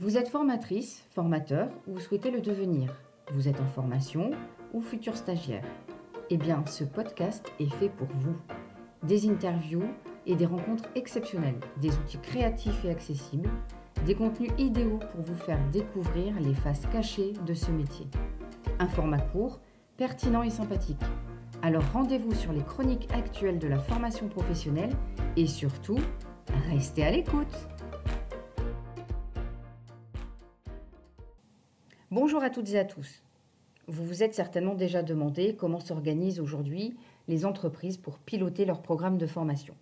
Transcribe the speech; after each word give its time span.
Vous 0.00 0.16
êtes 0.16 0.28
formatrice, 0.28 1.02
formateur 1.10 1.70
ou 1.88 1.98
souhaitez 1.98 2.30
le 2.30 2.40
devenir 2.40 2.94
Vous 3.32 3.48
êtes 3.48 3.60
en 3.60 3.66
formation 3.66 4.30
ou 4.72 4.80
futur 4.80 5.16
stagiaire 5.16 5.64
Eh 6.30 6.36
bien, 6.36 6.64
ce 6.66 6.84
podcast 6.84 7.52
est 7.58 7.72
fait 7.80 7.88
pour 7.88 8.06
vous. 8.20 8.36
Des 9.02 9.28
interviews 9.28 9.88
et 10.24 10.36
des 10.36 10.46
rencontres 10.46 10.88
exceptionnelles, 10.94 11.58
des 11.80 11.90
outils 11.98 12.18
créatifs 12.18 12.84
et 12.84 12.90
accessibles, 12.90 13.50
des 14.06 14.14
contenus 14.14 14.52
idéaux 14.56 15.00
pour 15.10 15.22
vous 15.22 15.34
faire 15.34 15.58
découvrir 15.72 16.38
les 16.38 16.54
faces 16.54 16.86
cachées 16.92 17.32
de 17.44 17.54
ce 17.54 17.72
métier. 17.72 18.06
Un 18.78 18.86
format 18.86 19.20
court, 19.20 19.58
pertinent 19.96 20.44
et 20.44 20.50
sympathique. 20.50 21.02
Alors 21.60 21.82
rendez-vous 21.92 22.34
sur 22.34 22.52
les 22.52 22.62
chroniques 22.62 23.08
actuelles 23.12 23.58
de 23.58 23.66
la 23.66 23.80
formation 23.80 24.28
professionnelle 24.28 24.94
et 25.36 25.48
surtout, 25.48 25.98
restez 26.70 27.04
à 27.04 27.10
l'écoute. 27.10 27.68
Bonjour 32.20 32.42
à 32.42 32.50
toutes 32.50 32.70
et 32.70 32.78
à 32.80 32.84
tous. 32.84 33.22
Vous 33.86 34.04
vous 34.04 34.24
êtes 34.24 34.34
certainement 34.34 34.74
déjà 34.74 35.04
demandé 35.04 35.54
comment 35.54 35.78
s'organisent 35.78 36.40
aujourd'hui 36.40 36.96
les 37.28 37.46
entreprises 37.46 37.96
pour 37.96 38.18
piloter 38.18 38.64
leur 38.64 38.82
programme 38.82 39.18
de 39.18 39.26
formation. 39.28 39.76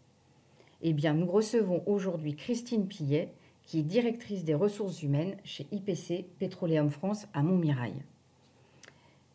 Eh 0.82 0.92
bien, 0.92 1.14
nous 1.14 1.24
recevons 1.24 1.82
aujourd'hui 1.86 2.36
Christine 2.36 2.88
Pillet, 2.88 3.32
qui 3.62 3.78
est 3.78 3.84
directrice 3.84 4.44
des 4.44 4.52
ressources 4.52 5.02
humaines 5.02 5.38
chez 5.44 5.66
IPC 5.72 6.26
Pétroléum 6.38 6.90
France 6.90 7.26
à 7.32 7.42
Montmirail. 7.42 7.94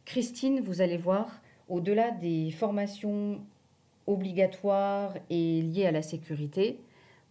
Christine, 0.06 0.62
vous 0.62 0.82
allez 0.82 0.98
voir, 0.98 1.42
au-delà 1.70 2.12
des 2.12 2.52
formations 2.52 3.42
obligatoires 4.06 5.16
et 5.32 5.64
liées 5.64 5.88
à 5.88 5.92
la 5.92 6.04
sécurité, 6.04 6.78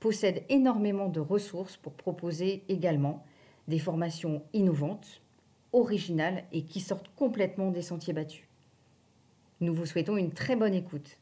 possède 0.00 0.42
énormément 0.48 1.09
de 1.09 1.20
ressources 1.20 1.77
pour 1.77 1.92
proposer 1.92 2.64
également 2.69 3.23
des 3.69 3.78
formations 3.78 4.42
innovantes, 4.52 5.23
originales 5.73 6.45
et 6.52 6.62
qui 6.62 6.81
sortent 6.81 7.11
complètement 7.17 7.70
des 7.70 7.83
sentiers 7.83 8.12
battus. 8.12 8.45
Nous 9.61 9.75
vous 9.75 9.86
souhaitons 9.86 10.17
une 10.17 10.31
très 10.31 10.56
bonne 10.56 10.75
écoute. 10.75 11.19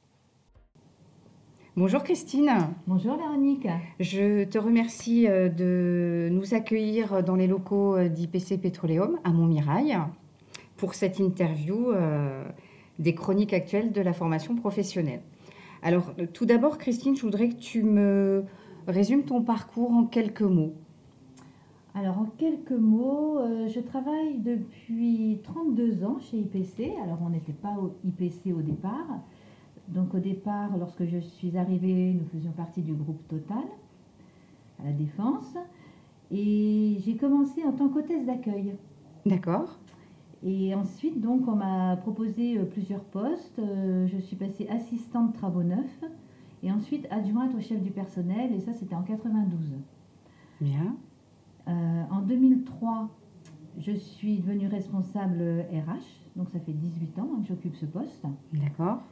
Bonjour 1.78 2.02
Christine. 2.02 2.50
Bonjour 2.88 3.16
Véronique. 3.16 3.68
Je 4.00 4.42
te 4.42 4.58
remercie 4.58 5.28
euh, 5.28 5.48
de 5.48 6.28
nous 6.32 6.52
accueillir 6.52 7.22
dans 7.22 7.36
les 7.36 7.46
locaux 7.46 7.96
euh, 7.96 8.08
d'IPC 8.08 8.60
Pétroléum 8.60 9.20
à 9.22 9.30
Montmirail 9.30 9.96
pour 10.76 10.94
cette 10.94 11.20
interview 11.20 11.92
euh, 11.92 12.44
des 12.98 13.14
chroniques 13.14 13.52
actuelles 13.52 13.92
de 13.92 14.00
la 14.00 14.12
formation 14.12 14.56
professionnelle. 14.56 15.20
Alors 15.82 16.14
tout 16.32 16.46
d'abord 16.46 16.78
Christine, 16.78 17.16
je 17.16 17.22
voudrais 17.22 17.48
que 17.48 17.60
tu 17.60 17.84
me 17.84 18.44
résumes 18.88 19.22
ton 19.22 19.42
parcours 19.42 19.92
en 19.92 20.04
quelques 20.04 20.42
mots. 20.42 20.74
Alors 21.98 22.18
en 22.18 22.26
quelques 22.26 22.70
mots, 22.70 23.38
je 23.66 23.80
travaille 23.80 24.38
depuis 24.38 25.40
32 25.42 26.04
ans 26.04 26.18
chez 26.20 26.38
IPC. 26.38 26.92
Alors 27.02 27.18
on 27.24 27.30
n'était 27.30 27.52
pas 27.52 27.76
au 27.76 27.96
IPC 28.04 28.52
au 28.56 28.62
départ. 28.62 29.18
Donc 29.88 30.14
au 30.14 30.18
départ, 30.18 30.76
lorsque 30.78 31.04
je 31.06 31.18
suis 31.18 31.56
arrivée, 31.56 32.12
nous 32.12 32.26
faisions 32.26 32.52
partie 32.52 32.82
du 32.82 32.92
groupe 32.92 33.26
Total 33.26 33.64
à 34.80 34.84
la 34.84 34.92
Défense. 34.92 35.56
Et 36.30 36.98
j'ai 37.04 37.16
commencé 37.16 37.64
en 37.64 37.72
tant 37.72 37.88
qu'hôtesse 37.88 38.24
d'accueil. 38.26 38.76
D'accord. 39.26 39.78
Et 40.44 40.74
ensuite, 40.74 41.20
donc, 41.20 41.48
on 41.48 41.56
m'a 41.56 41.96
proposé 41.96 42.58
euh, 42.58 42.64
plusieurs 42.64 43.02
postes. 43.02 43.58
Euh, 43.58 44.06
je 44.06 44.18
suis 44.18 44.36
passée 44.36 44.68
assistante 44.68 45.34
travaux 45.34 45.62
neufs 45.64 46.04
et 46.62 46.70
ensuite 46.70 47.08
adjointe 47.10 47.54
au 47.56 47.60
chef 47.60 47.82
du 47.82 47.90
personnel. 47.90 48.52
Et 48.52 48.60
ça, 48.60 48.72
c'était 48.72 48.94
en 48.94 49.02
92. 49.02 49.74
Bien. 50.60 50.96
Euh, 51.68 52.02
en 52.10 52.20
2003, 52.22 53.08
je 53.78 53.92
suis 53.92 54.38
devenue 54.38 54.68
responsable 54.68 55.66
RH. 55.72 56.36
Donc, 56.36 56.50
ça 56.50 56.60
fait 56.60 56.72
18 56.72 57.18
ans 57.18 57.28
que 57.40 57.48
j'occupe 57.48 57.76
ce 57.76 57.86
poste. 57.86 58.24
D'accord. 58.52 59.02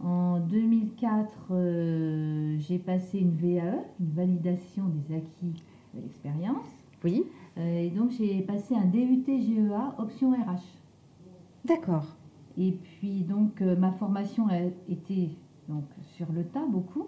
En 0.00 0.40
2004, 0.40 1.30
euh, 1.50 2.56
j'ai 2.58 2.78
passé 2.78 3.18
une 3.18 3.34
VAE, 3.34 3.82
une 3.98 4.10
validation 4.14 4.84
des 4.88 5.16
acquis 5.16 5.54
de 5.94 6.00
l'expérience. 6.00 6.66
Oui. 7.02 7.24
Euh, 7.56 7.80
et 7.80 7.90
donc 7.90 8.10
j'ai 8.10 8.42
passé 8.42 8.74
un 8.74 8.84
DUT 8.84 9.24
GEA 9.26 9.94
option 9.98 10.32
RH. 10.32 10.60
D'accord. 11.64 12.16
Et 12.58 12.72
puis 12.72 13.22
donc 13.22 13.62
euh, 13.62 13.76
ma 13.76 13.92
formation 13.92 14.48
a 14.48 14.58
été 14.90 15.30
donc 15.68 15.84
sur 16.16 16.30
le 16.32 16.44
tas 16.44 16.66
beaucoup. 16.66 17.06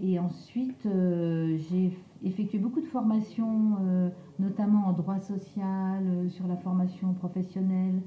et 0.00 0.18
ensuite 0.18 0.82
j'ai 0.84 1.92
effectué 2.24 2.58
beaucoup 2.58 2.80
de 2.80 2.86
formations, 2.86 3.78
notamment 4.38 4.86
en 4.86 4.92
droit 4.92 5.18
social, 5.18 6.28
sur 6.30 6.46
la 6.46 6.56
formation 6.56 7.12
professionnelle, 7.14 8.00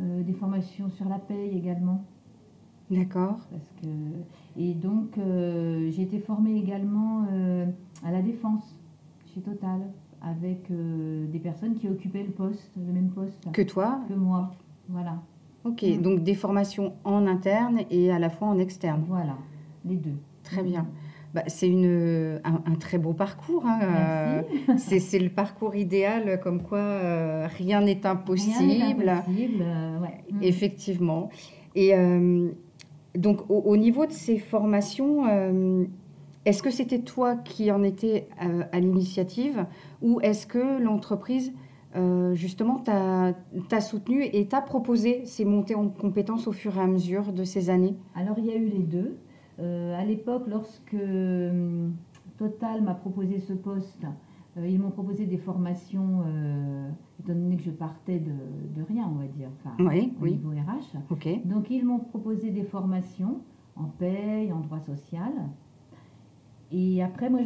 euh, 0.00 0.22
des 0.22 0.32
formations 0.32 0.88
sur 0.90 1.08
la 1.08 1.18
paye 1.18 1.56
également. 1.56 2.04
D'accord. 2.90 3.38
Parce 3.50 3.72
que, 3.80 3.88
et 4.56 4.74
donc, 4.74 5.18
euh, 5.18 5.90
j'ai 5.90 6.02
été 6.02 6.18
formée 6.18 6.56
également 6.56 7.26
euh, 7.30 7.66
à 8.04 8.10
la 8.10 8.22
défense 8.22 8.74
chez 9.32 9.40
Total 9.40 9.80
avec 10.22 10.70
des 10.70 11.38
personnes 11.40 11.74
qui 11.74 11.88
occupaient 11.88 12.22
le 12.22 12.30
poste, 12.30 12.70
le 12.76 12.92
même 12.92 13.10
poste. 13.10 13.50
Que 13.52 13.62
toi 13.62 14.00
Que 14.08 14.14
moi, 14.14 14.52
voilà. 14.88 15.20
Ok, 15.64 15.84
donc 16.00 16.22
des 16.22 16.36
formations 16.36 16.92
en 17.02 17.26
interne 17.26 17.80
et 17.90 18.12
à 18.12 18.20
la 18.20 18.30
fois 18.30 18.46
en 18.46 18.58
externe. 18.58 19.02
Voilà, 19.08 19.36
les 19.84 19.96
deux. 19.96 20.14
Très 20.44 20.62
bien. 20.62 20.86
Bah, 21.34 21.42
c'est 21.46 21.68
une, 21.68 22.40
un, 22.44 22.74
très 22.74 22.98
beau 22.98 23.14
parcours. 23.14 23.64
Hein. 23.66 24.42
c'est, 24.76 25.18
le 25.18 25.30
parcours 25.30 25.74
idéal, 25.74 26.38
comme 26.42 26.62
quoi 26.62 26.78
euh, 26.78 27.48
rien 27.56 27.80
n'est 27.80 28.04
impossible. 28.04 28.54
Rien 28.58 28.94
n'est 28.94 29.10
impossible, 29.10 29.62
euh, 29.62 29.98
mm. 30.30 30.42
Effectivement. 30.42 31.30
Et 31.74 31.94
euh, 31.94 32.50
donc, 33.14 33.48
au, 33.48 33.76
niveau 33.78 34.04
de 34.04 34.12
ces 34.12 34.36
formations, 34.36 35.24
est-ce 36.44 36.62
que 36.62 36.70
c'était 36.70 36.98
toi 37.00 37.36
qui 37.36 37.70
en 37.70 37.82
étais 37.82 38.28
à 38.72 38.78
l'initiative 38.78 39.64
ou 40.02 40.20
est-ce 40.20 40.46
que 40.46 40.82
l'entreprise, 40.82 41.54
justement, 42.34 42.78
t'a, 42.78 43.80
soutenu 43.80 44.24
et 44.24 44.46
t'a 44.48 44.60
proposé 44.60 45.22
ces 45.24 45.46
montées 45.46 45.74
en 45.74 45.88
compétences 45.88 46.46
au 46.46 46.52
fur 46.52 46.76
et 46.76 46.80
à 46.80 46.86
mesure 46.86 47.32
de 47.32 47.44
ces 47.44 47.70
années? 47.70 47.96
Alors, 48.14 48.38
il 48.38 48.46
y 48.46 48.50
a 48.50 48.56
eu 48.56 48.66
les 48.66 48.82
deux. 48.82 49.16
Euh, 49.60 49.98
à 49.98 50.04
l'époque, 50.04 50.44
lorsque 50.48 50.94
euh, 50.94 51.88
Total 52.38 52.82
m'a 52.82 52.94
proposé 52.94 53.38
ce 53.38 53.52
poste, 53.52 54.04
euh, 54.56 54.66
ils 54.66 54.78
m'ont 54.80 54.90
proposé 54.90 55.26
des 55.26 55.38
formations, 55.38 56.24
étant 57.20 57.34
donné 57.34 57.56
que 57.56 57.62
je 57.62 57.70
partais 57.70 58.18
de, 58.18 58.82
rien, 58.88 59.08
on 59.10 59.18
va 59.18 59.26
dire, 59.26 59.48
enfin, 59.64 59.76
au 60.20 60.26
niveau 60.26 60.50
RH. 60.50 60.98
Donc, 61.44 61.70
ils 61.70 61.84
m'ont 61.84 62.00
proposé 62.00 62.50
des 62.50 62.64
formations 62.64 63.40
en 63.76 63.84
paye, 63.84 64.52
en 64.52 64.60
droit 64.60 64.80
social. 64.80 65.32
Et 66.70 67.02
après, 67.02 67.28
moi, 67.28 67.40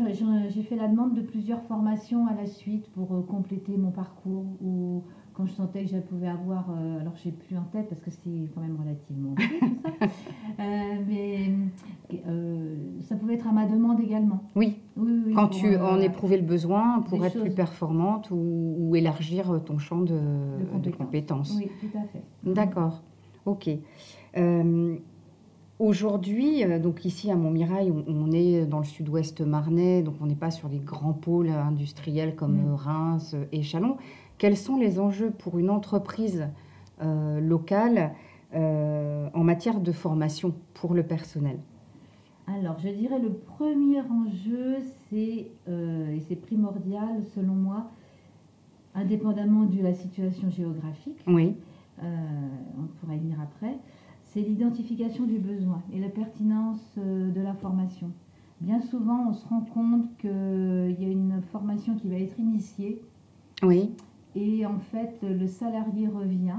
j'ai 0.48 0.62
fait 0.62 0.76
la 0.76 0.88
demande 0.88 1.14
de 1.14 1.20
plusieurs 1.20 1.62
formations 1.62 2.26
à 2.28 2.34
la 2.34 2.46
suite 2.46 2.88
pour 2.92 3.26
compléter 3.26 3.76
mon 3.76 3.90
parcours 3.90 4.46
ou 4.62 5.02
quand 5.36 5.46
je 5.46 5.52
sentais 5.52 5.84
que 5.84 5.90
je 5.90 5.98
pouvais 5.98 6.28
avoir, 6.28 6.70
euh, 6.70 7.00
alors 7.00 7.12
je 7.22 7.28
n'ai 7.28 7.34
plus 7.34 7.58
en 7.58 7.64
tête 7.64 7.88
parce 7.90 8.00
que 8.00 8.10
c'est 8.10 8.50
quand 8.54 8.62
même 8.62 8.78
relativement 8.80 9.34
ça, 9.36 10.06
euh, 10.60 11.02
mais 11.06 11.50
euh, 12.26 12.76
ça 13.02 13.16
pouvait 13.16 13.34
être 13.34 13.46
à 13.46 13.52
ma 13.52 13.66
demande 13.66 14.00
également. 14.00 14.42
Oui, 14.54 14.78
quand 15.34 15.48
tu 15.48 15.76
en 15.76 16.00
éprouvais 16.00 16.38
le 16.38 16.42
besoin 16.42 17.00
pour 17.02 17.24
être 17.24 17.38
plus 17.38 17.50
performante 17.50 18.30
ou, 18.30 18.94
élargir 18.96 19.60
ton 19.66 19.76
champ 19.76 20.00
de, 20.00 20.90
compétences. 20.96 21.54
Oui, 21.58 21.68
tout 21.80 21.98
à 21.98 22.04
fait. 22.04 22.22
D'accord, 22.44 23.02
ok. 23.44 23.68
Aujourd'hui, 25.78 26.64
donc 26.80 27.04
ici 27.04 27.30
à 27.30 27.36
Montmirail, 27.36 27.92
on, 28.08 28.32
est 28.32 28.64
dans 28.64 28.78
le 28.78 28.86
sud-ouest 28.86 29.42
marnais, 29.42 30.02
donc 30.02 30.14
on 30.22 30.26
n'est 30.26 30.34
pas 30.34 30.50
sur 30.50 30.70
les 30.70 30.78
grands 30.78 31.12
pôles 31.12 31.50
industriels 31.50 32.34
comme 32.34 32.70
mm. 32.70 32.74
Reims 32.74 33.36
et 33.52 33.62
Chalon. 33.62 33.98
Quels 34.38 34.56
sont 34.56 34.76
les 34.76 35.00
enjeux 35.00 35.30
pour 35.30 35.58
une 35.58 35.70
entreprise 35.70 36.46
euh, 37.02 37.40
locale 37.40 38.12
euh, 38.54 39.28
en 39.32 39.44
matière 39.44 39.80
de 39.80 39.92
formation 39.92 40.54
pour 40.74 40.94
le 40.94 41.02
personnel? 41.02 41.58
Alors, 42.46 42.78
je 42.78 42.88
dirais 42.88 43.18
le 43.18 43.32
premier 43.32 44.00
enjeu, 44.02 44.76
c'est, 45.08 45.48
euh, 45.68 46.14
et 46.14 46.20
c'est 46.20 46.36
primordial 46.36 47.24
selon 47.34 47.54
moi, 47.54 47.90
indépendamment 48.94 49.64
de 49.64 49.82
la 49.82 49.94
situation 49.94 50.50
géographique, 50.50 51.18
oui. 51.26 51.56
on 52.00 52.86
pourra 52.98 53.14
y 53.14 53.18
venir 53.18 53.38
après, 53.42 53.76
c'est 54.22 54.40
l'identification 54.40 55.24
du 55.24 55.38
besoin 55.38 55.82
et 55.92 55.98
la 55.98 56.08
pertinence 56.08 56.96
de 56.96 57.40
la 57.40 57.52
formation. 57.54 58.10
Bien 58.60 58.80
souvent, 58.80 59.28
on 59.28 59.32
se 59.34 59.46
rend 59.48 59.60
compte 59.60 60.16
qu'il 60.18 60.96
y 60.98 61.04
a 61.04 61.08
une 61.10 61.42
formation 61.52 61.94
qui 61.96 62.08
va 62.08 62.16
être 62.16 62.38
initiée. 62.38 63.02
Oui. 63.62 63.90
Et 64.36 64.64
en 64.66 64.78
fait, 64.78 65.18
le 65.22 65.46
salarié 65.46 66.06
revient 66.08 66.58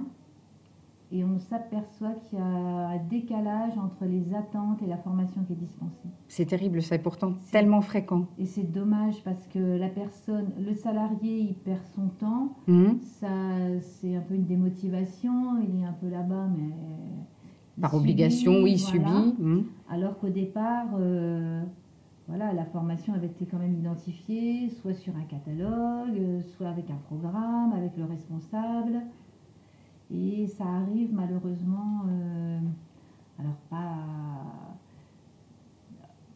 et 1.12 1.24
on 1.24 1.38
s'aperçoit 1.40 2.14
qu'il 2.28 2.38
y 2.38 2.42
a 2.42 2.46
un 2.46 2.98
décalage 3.10 3.78
entre 3.78 4.04
les 4.06 4.34
attentes 4.34 4.82
et 4.82 4.88
la 4.88 4.98
formation 4.98 5.42
qui 5.44 5.54
est 5.54 5.58
dispensée. 5.58 6.10
C'est 6.28 6.46
terrible, 6.46 6.82
ça 6.82 6.96
est 6.96 7.00
pourtant 7.00 7.34
tellement 7.52 7.80
fréquent. 7.82 8.26
Et 8.38 8.46
c'est 8.46 8.70
dommage 8.70 9.24
parce 9.24 9.48
que 9.48 9.60
la 9.78 9.88
personne, 9.88 10.50
le 10.60 10.74
salarié, 10.74 11.40
il 11.40 11.54
perd 11.54 11.86
son 11.96 12.08
temps. 12.20 12.56
Mhm. 12.68 13.00
Ça, 13.02 13.28
c'est 13.80 14.16
un 14.16 14.22
peu 14.22 14.34
une 14.34 14.46
démotivation. 14.46 15.60
Il 15.62 15.80
est 15.82 15.86
un 15.86 15.94
peu 15.94 16.10
là-bas, 16.10 16.48
mais 16.58 16.74
Par 17.80 17.94
obligation, 17.94 18.64
oui, 18.64 18.76
voilà. 18.92 19.08
subi. 19.22 19.36
Mhm. 19.42 19.66
Alors 19.90 20.18
qu'au 20.20 20.30
départ, 20.30 20.88
euh, 21.00 21.64
voilà, 22.28 22.52
la 22.54 22.66
formation 22.66 23.14
avait 23.14 23.28
été 23.28 23.46
quand 23.46 23.58
même 23.60 23.74
identifiée, 23.76 24.70
soit 24.82 24.94
sur 24.94 25.16
un 25.16 25.24
catalogue, 25.24 26.18
euh, 26.18 26.42
soit 26.56 26.68
avec 26.70 26.90
un 26.92 26.98
programme, 27.08 27.72
avec 27.74 27.96
le 27.98 28.04
responsable. 28.06 29.02
Et 30.14 30.48
ça 30.48 30.66
arrive 30.66 31.14
malheureusement, 31.14 32.02
euh, 32.10 32.60
alors 33.40 33.56
pas 33.70 33.96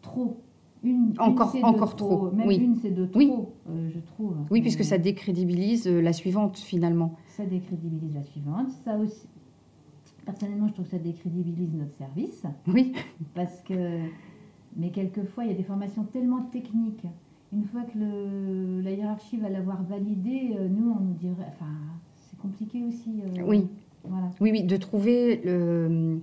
trop. 0.02 0.38
Une, 0.84 1.14
Encore- 1.20 1.56
encore 1.64 1.96
trop, 1.96 2.32
Même 2.32 2.48
oui. 2.48 2.56
une, 2.58 2.76
c'est 2.76 2.90
de 2.90 3.06
trop, 3.06 3.20
Oui. 3.20 3.32
euh, 3.70 3.90
je 3.94 4.00
trouve. 4.00 4.36
Oui, 4.50 4.62
puisque 4.62 4.84
ça 4.84 4.98
décrédibilise 4.98 5.86
la 5.88 6.12
suivante 6.12 6.58
finalement. 6.58 7.16
ça 7.28 7.46
décrédibilise 7.46 8.16
la 8.16 8.24
suivante. 8.24 8.70
Ça 8.84 8.98
aussi, 8.98 9.28
personnellement, 10.26 10.68
je 10.70 10.74
trouve 10.74 10.86
que 10.86 10.92
ça 10.92 10.98
décrédibilise 10.98 11.72
notre 11.76 11.94
service. 11.94 12.44
Oui, 12.68 12.94
Parce 13.36 13.62
que, 13.62 14.00
mais 14.78 14.90
quelquefois, 14.90 15.44
il 15.46 15.52
y 15.52 15.54
a 15.54 15.58
des 15.58 15.64
formations 15.64 16.04
tellement 16.04 16.42
techniques. 16.44 17.06
Une 17.54 17.66
fois 17.66 17.82
que 17.82 17.98
le, 17.98 18.82
la 18.82 18.92
hiérarchie 18.92 19.38
va 19.38 19.50
l'avoir 19.50 19.84
validé, 19.84 20.56
euh, 20.58 20.68
nous, 20.70 20.92
on 20.98 21.00
nous 21.04 21.14
dirait. 21.14 21.48
Enfin, 21.50 21.72
c'est 22.30 22.40
compliqué 22.40 22.84
aussi. 22.88 23.22
euh, 23.40 23.44
oui. 23.46 23.68
Voilà. 24.04 24.30
Oui, 24.40 24.52
oui, 24.52 24.64
de 24.64 24.78
trouver 24.78 25.42
le, 25.46 26.20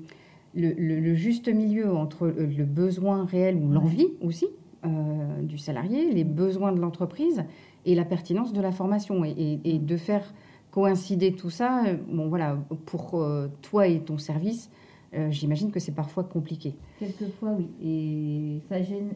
le, 0.55 0.73
le- 0.73 0.99
le 1.01 1.15
juste 1.15 1.49
milieu 1.49 1.95
entre 1.95 2.27
le, 2.27 2.65
besoin 2.65 3.25
réel 3.25 3.57
ou 3.57 3.71
l'envie 3.71 4.09
aussi 4.23 4.47
euh, 4.85 5.43
du 5.43 5.59
salarié, 5.59 6.11
les 6.13 6.25
besoins 6.25 6.73
de 6.73 6.81
l'entreprise 6.81 7.45
et 7.87 7.95
la 7.95 8.05
pertinence 8.05 8.53
de 8.53 8.61
la 8.61 8.73
formation. 8.73 9.25
Et, 9.25 9.31
et- 9.31 9.75
et 9.75 9.79
de 9.79 9.97
faire 9.97 10.33
coïncider 10.71 11.33
tout 11.33 11.51
ça, 11.51 11.85
bon 12.11 12.29
voilà, 12.29 12.59
pour 12.87 13.15
euh, 13.23 13.49
toi 13.63 13.87
et 13.87 14.01
ton 14.01 14.19
service, 14.19 14.71
euh, 15.15 15.31
j'imagine 15.31 15.71
que 15.71 15.81
c'est 15.81 15.95
parfois 15.95 16.25
compliqué. 16.25 16.75
Quelquefois, 16.99 17.53
oui. 17.59 17.69
Et 17.83 18.61
ça 18.69 18.83
gêne. 18.83 19.11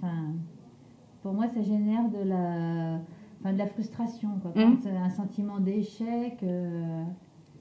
Enfin, 0.00 0.34
pour 1.22 1.32
moi, 1.32 1.46
ça 1.54 1.62
génère 1.62 2.08
de 2.10 2.28
la, 2.28 3.00
enfin, 3.40 3.52
de 3.52 3.58
la 3.58 3.66
frustration. 3.66 4.28
Quoi. 4.42 4.52
C'est 4.82 4.90
un 4.90 5.10
sentiment 5.10 5.58
d'échec, 5.60 6.36
euh, 6.42 7.02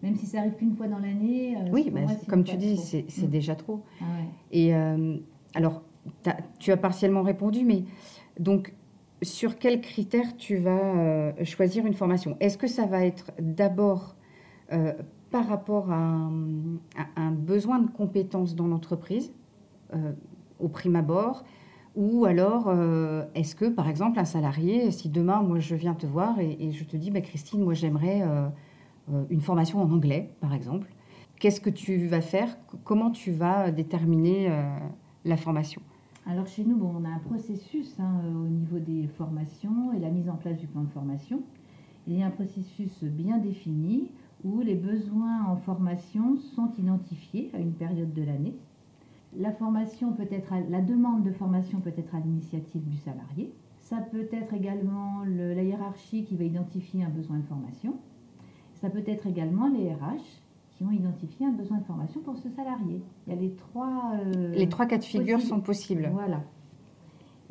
même 0.02 0.16
si 0.16 0.26
ça 0.26 0.40
arrive 0.40 0.54
qu'une 0.56 0.76
fois 0.76 0.88
dans 0.88 1.00
l'année. 1.00 1.56
euh, 1.58 1.70
Oui, 1.72 1.90
bah, 1.90 2.02
moi, 2.02 2.12
comme 2.28 2.44
tu 2.44 2.58
dis, 2.58 2.76
c'est 2.78 3.06
c'est 3.08 3.28
Mm. 3.28 3.32
déjà 3.32 3.56
trop. 3.56 3.82
Ah 4.02 4.04
ouais. 4.04 4.28
Et 4.52 4.76
euh, 4.76 5.18
alors, 5.56 5.84
tu 6.60 6.72
as 6.72 6.78
partiellement 6.78 7.22
répondu, 7.22 7.64
mais 7.64 7.84
donc, 8.40 8.74
sur 9.22 9.58
quels 9.58 9.80
critères 9.80 10.36
tu 10.36 10.58
vas 10.58 11.34
choisir 11.46 11.86
une 11.86 11.94
formation? 11.94 12.36
Est-ce 12.42 12.58
que 12.58 12.68
ça 12.68 12.86
va 12.86 13.06
être 13.06 13.32
d'abord 13.40 14.18
par 15.34 15.48
rapport 15.48 15.92
à 15.92 16.30
un, 17.16 17.32
besoin 17.32 17.80
de 17.80 17.90
compétences 17.90 18.56
dans 18.56 18.68
l'entreprise, 18.68 19.34
euh, 19.96 20.12
au 20.60 20.68
prime 20.68 20.96
abord 20.96 21.44
ou 21.96 22.26
alors, 22.26 22.66
euh, 22.68 23.26
est-ce 23.34 23.56
que, 23.56 23.66
par 23.66 23.90
exemple, 23.90 24.20
un 24.20 24.26
salarié, 24.26 24.92
si 24.92 25.10
demain, 25.10 25.42
moi, 25.42 25.58
je 25.58 25.74
viens 25.74 25.96
te 25.96 26.06
voir 26.06 26.40
et, 26.40 26.72
je 26.72 26.84
te 26.84 26.98
dis, 26.98 27.10
bah, 27.10 27.22
Christine, 27.22 27.64
moi, 27.64 27.74
j'aimerais 27.74 28.22
euh, 28.22 28.48
une 29.32 29.42
formation 29.42 29.82
en 29.82 29.92
anglais, 29.92 30.30
par 30.40 30.54
exemple, 30.54 30.88
qu'est-ce 31.40 31.62
que 31.62 31.72
tu 31.72 32.06
vas 32.06 32.22
faire? 32.22 32.56
Comment 32.84 33.10
tu 33.10 33.32
vas 33.32 33.72
déterminer 33.72 34.52
la 35.26 35.38
formation? 35.38 35.82
Alors 36.28 36.46
chez 36.46 36.64
nous, 36.64 36.78
bon, 36.78 36.94
on 37.00 37.06
a 37.06 37.10
un 37.10 37.20
processus 37.20 38.00
hein, 38.00 38.22
au 38.28 38.48
niveau 38.48 38.78
des 38.78 39.08
formations 39.18 39.94
et 39.94 40.00
la 40.00 40.10
mise 40.10 40.30
en 40.30 40.36
place 40.36 40.58
du 40.58 40.68
plan 40.68 40.84
de 40.84 40.90
formation. 40.90 41.42
Il 42.08 42.18
y 42.18 42.24
a 42.24 42.28
un 42.28 42.32
processus 42.32 43.04
bien 43.04 43.40
défini 43.40 44.12
où 44.44 44.60
les 44.62 44.76
besoins 44.76 45.46
en 45.48 45.56
formation 45.58 46.38
sont 46.56 46.70
identifiés 46.78 47.50
à 47.54 47.60
une 47.60 47.74
période 47.74 48.14
de 48.14 48.24
l'année. 48.24 48.56
La 49.38 49.52
formation 49.52 50.12
peut 50.14 50.28
être, 50.32 50.54
à- 50.54 50.62
la 50.70 50.82
demande 50.82 51.24
de 51.24 51.32
formation 51.32 51.80
peut 51.80 51.94
être 51.98 52.14
à 52.16 52.20
l'initiative 52.20 52.88
du 52.88 52.98
salarié. 52.98 53.52
Ça 53.82 53.98
peut 53.98 54.28
être 54.32 54.54
également 54.54 55.24
le- 55.26 55.54
la 55.54 55.64
hiérarchie 55.64 56.24
qui 56.26 56.36
va 56.36 56.44
identifier 56.44 57.04
un 57.04 57.10
besoin 57.10 57.38
de 57.38 57.44
formation. 57.44 57.96
Ça 58.76 58.90
peut 58.90 59.04
être 59.08 59.26
également 59.28 59.68
les 59.70 59.92
RH 59.94 60.42
qui 60.72 60.84
ont 60.84 60.92
identifié 60.92 61.46
un 61.46 61.52
besoin 61.52 61.78
de 61.78 61.84
formation 61.84 62.20
pour 62.22 62.36
ce 62.38 62.50
salarié. 62.50 63.02
Il 63.28 63.34
y 63.34 63.38
a 63.38 63.40
les 63.40 63.52
trois. 63.52 64.12
euh, 64.36 64.52
Les 64.54 64.68
trois 64.70 64.86
cas 64.86 64.98
de 64.98 65.04
figure 65.04 65.40
sont 65.42 65.62
possibles. 65.62 66.10
voilà. 66.14 66.42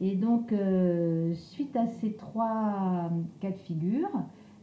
Et 0.00 0.16
donc, 0.16 0.52
euh, 0.52 1.32
suite 1.34 1.76
à 1.76 1.86
ces 1.86 2.12
trois 2.14 3.08
euh, 3.12 3.20
cas 3.40 3.50
de 3.50 3.58
figure, 3.58 4.08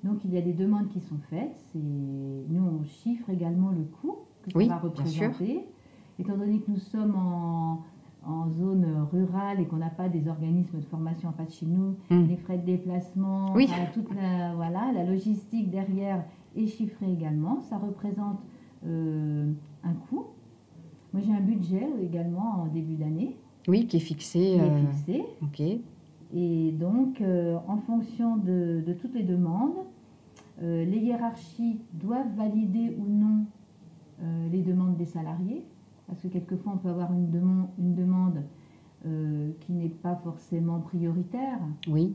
donc 0.04 0.24
il 0.26 0.34
y 0.34 0.38
a 0.38 0.42
des 0.42 0.54
demandes 0.54 0.88
qui 0.90 1.00
sont 1.02 1.18
faites. 1.30 1.64
Nous, 1.76 2.62
on 2.64 2.84
chiffre 2.84 3.30
également 3.30 3.70
le 3.72 3.84
coût 3.84 4.16
que 4.44 4.52
ça 4.52 4.58
Oui, 4.58 4.68
va 4.68 4.78
représenter. 4.78 5.66
Étant 6.20 6.38
donné 6.38 6.60
que 6.60 6.72
nous 6.72 6.78
sommes 6.80 7.16
en, 7.16 7.80
en 8.26 8.50
zone 8.50 8.86
rurale 9.12 9.60
et 9.62 9.66
qu'on 9.66 9.78
n'a 9.78 9.90
pas 9.90 10.10
des 10.10 10.28
organismes 10.28 10.80
de 10.80 10.86
formation 10.86 11.30
en 11.30 11.32
face 11.34 11.48
de 11.48 11.54
chez 11.54 11.66
nous, 11.66 11.96
Mm. 12.10 12.28
les 12.28 12.38
frais 12.38 12.58
de 12.58 12.66
déplacement, 12.66 13.54
Oui. 13.54 13.68
enfin, 13.70 13.86
toute 13.94 14.14
la, 14.16 14.54
voilà, 14.56 14.92
la 14.94 15.04
logistique 15.06 15.70
derrière 15.70 16.24
est 16.56 16.68
chiffrée 16.68 17.12
également. 17.12 17.62
Ça 17.62 17.78
représente 17.78 18.40
euh, 18.86 19.52
un 19.84 19.94
coût. 19.94 20.26
Moi, 21.14 21.22
j'ai 21.26 21.34
un 21.34 21.42
budget 21.42 21.88
également 22.02 22.62
en 22.64 22.66
début 22.68 22.96
d'année 22.96 23.38
Oui, 23.68 23.88
qui 23.88 23.98
est 23.98 24.02
fixé. 24.02 24.40
qui 24.40 24.46
est 24.56 24.62
euh, 24.62 24.88
fixé. 24.92 25.26
Et 26.34 26.72
donc, 26.72 27.22
euh, 27.22 27.58
en 27.68 27.78
fonction 27.78 28.38
de, 28.38 28.84
de 28.86 28.94
toutes 28.94 29.16
les 29.16 29.24
demandes, 29.24 29.78
euh, 30.62 30.86
les 30.86 30.98
hiérarchies 31.00 31.80
doivent 31.94 32.36
valider 32.36 32.96
ou 33.00 33.06
non 33.10 33.46
euh, 34.22 34.50
les 34.52 34.62
demandes 34.62 34.96
des 34.98 35.06
salariés. 35.06 35.64
Parce 36.08 36.22
que 36.22 36.28
quelquefois, 36.28 36.74
on 36.76 36.78
peut 36.78 36.90
avoir 36.90 37.14
une, 37.14 37.30
demande- 37.32 37.70
une 37.80 37.96
demande 37.96 38.44
qui 39.62 39.72
n'est 39.72 39.88
pas 39.88 40.16
forcément 40.18 40.80
prioritaire. 40.82 41.60
Oui. 41.88 42.14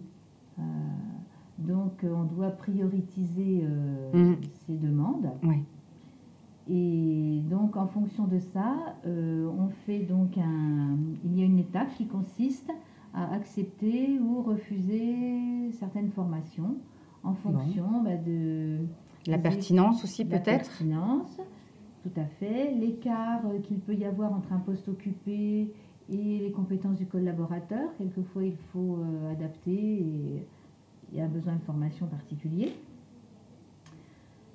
Donc, 1.59 2.05
on 2.05 2.25
doit 2.25 2.51
prioriser 2.51 3.63
euh, 3.65 4.13
Mhm. 4.13 4.37
ces 4.67 4.75
demandes. 4.77 5.31
Ouais. 5.45 5.63
Et 6.69 7.41
donc, 7.49 7.77
en 7.77 7.87
fonction 7.87 8.27
de 8.27 8.39
ça, 8.39 8.97
on 9.07 9.69
fait 9.87 10.01
donc 10.01 10.37
un. 10.37 10.97
Il 11.25 11.39
y 11.39 11.43
a 11.43 11.47
une 11.47 11.59
étape 11.59 11.89
qui 11.97 12.07
consiste 12.07 12.71
à 13.15 13.33
accepter 13.35 14.19
ou 14.21 14.43
refuser 14.43 15.71
certaines 15.79 16.11
formations 16.11 16.77
en 17.23 17.35
fonction 17.35 18.03
bah, 18.03 18.17
de 18.17 18.79
La 19.27 19.37
Des- 19.37 19.43
pertinence 19.43 20.05
aussi, 20.05 20.25
la 20.25 20.39
peut-être 20.39 20.69
pertinence, 20.69 21.41
tout 22.03 22.21
à 22.21 22.25
fait, 22.27 22.73
l'écart 22.73 23.41
euh, 23.47 23.61
qu'il 23.61 23.79
peut 23.79 23.95
y 23.95 24.05
avoir 24.05 24.33
entre 24.33 24.53
un 24.53 24.59
poste 24.59 24.89
occupé 24.89 25.73
et 26.11 26.39
les 26.39 26.51
compétences 26.53 26.99
du 26.99 27.07
collaborateur. 27.07 27.89
Quelquefois, 27.97 28.45
il 28.45 28.57
faut 28.73 28.99
euh, 28.99 29.33
adapter 29.33 29.73
et 29.73 30.47
il 31.13 31.19
y 31.19 31.23
a 31.23 31.27
besoin 31.29 31.55
de 31.55 31.63
formation 31.63 32.07
particulière. 32.07 32.73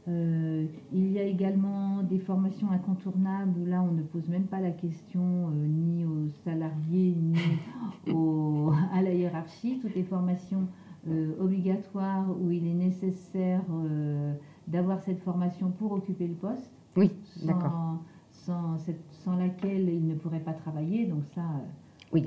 Euh, 0.10 0.66
il 0.92 1.12
y 1.12 1.20
a 1.20 1.24
également 1.24 2.02
des 2.02 2.18
formations 2.20 2.72
incontournables 2.72 3.60
où 3.60 3.66
là 3.66 3.82
on 3.84 3.92
ne 3.92 4.02
pose 4.02 4.28
même 4.28 4.46
pas 4.46 4.60
la 4.60 4.72
question 4.72 5.22
euh, 5.50 5.68
ni 5.68 6.04
aux 6.04 6.30
salariés 6.44 7.16
ni 7.16 7.36
au- 8.14 8.72
à 8.92 9.02
la 9.04 9.14
hiérarchie. 9.14 9.78
Toutes 9.80 9.94
les 9.96 10.04
formations 10.04 10.68
euh, 11.08 11.34
obligatoires 11.40 12.26
où 12.42 12.50
il 12.52 12.66
est 12.66 12.74
nécessaire 12.74 13.62
d'avoir 14.68 15.00
cette 15.02 15.20
formation 15.20 15.70
pour 15.72 15.92
occuper 15.92 16.28
le 16.28 16.34
poste. 16.36 16.72
Oui, 16.98 17.12
sans- 17.26 17.48
d'accord. 17.48 17.98
Sans, 19.12 19.36
laquelle 19.38 19.90
il 19.90 20.08
ne 20.08 20.16
pourrait 20.16 20.40
pas 20.40 20.54
travailler. 20.54 21.06
Donc 21.06 21.24
ça, 21.36 21.44
Oui, 22.14 22.22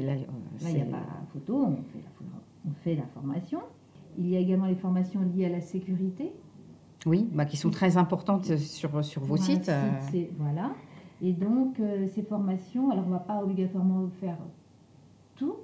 là, 0.62 0.70
il 0.70 0.74
n'y 0.76 0.82
a 0.82 0.84
pas 0.84 1.02
photo, 1.32 1.56
on 1.56 1.76
fait, 1.92 1.98
la, 1.98 2.70
on 2.70 2.72
fait 2.84 2.94
la 2.94 3.06
formation. 3.06 3.58
Il 4.18 4.28
y 4.28 4.36
a 4.36 4.38
également 4.38 4.66
les 4.66 4.76
formations 4.76 5.20
liées 5.34 5.46
à 5.46 5.48
la 5.48 5.60
sécurité. 5.60 6.32
Oui, 7.06 7.28
bah, 7.32 7.44
qui 7.44 7.56
sont 7.56 7.70
très 7.70 7.96
importantes 7.96 8.56
sur, 8.56 9.04
sur 9.04 9.22
vos 9.22 9.36
sites. 9.36 9.68
euh, 9.68 9.90
voilà. 10.38 10.70
Et 11.20 11.32
donc, 11.32 11.78
euh, 11.80 12.06
ces 12.14 12.22
formations, 12.22 12.90
alors 12.90 13.04
on 13.06 13.08
ne 13.10 13.14
va 13.14 13.20
pas 13.20 13.42
obligatoirement 13.42 14.08
faire 14.20 14.36
tout. 15.36 15.54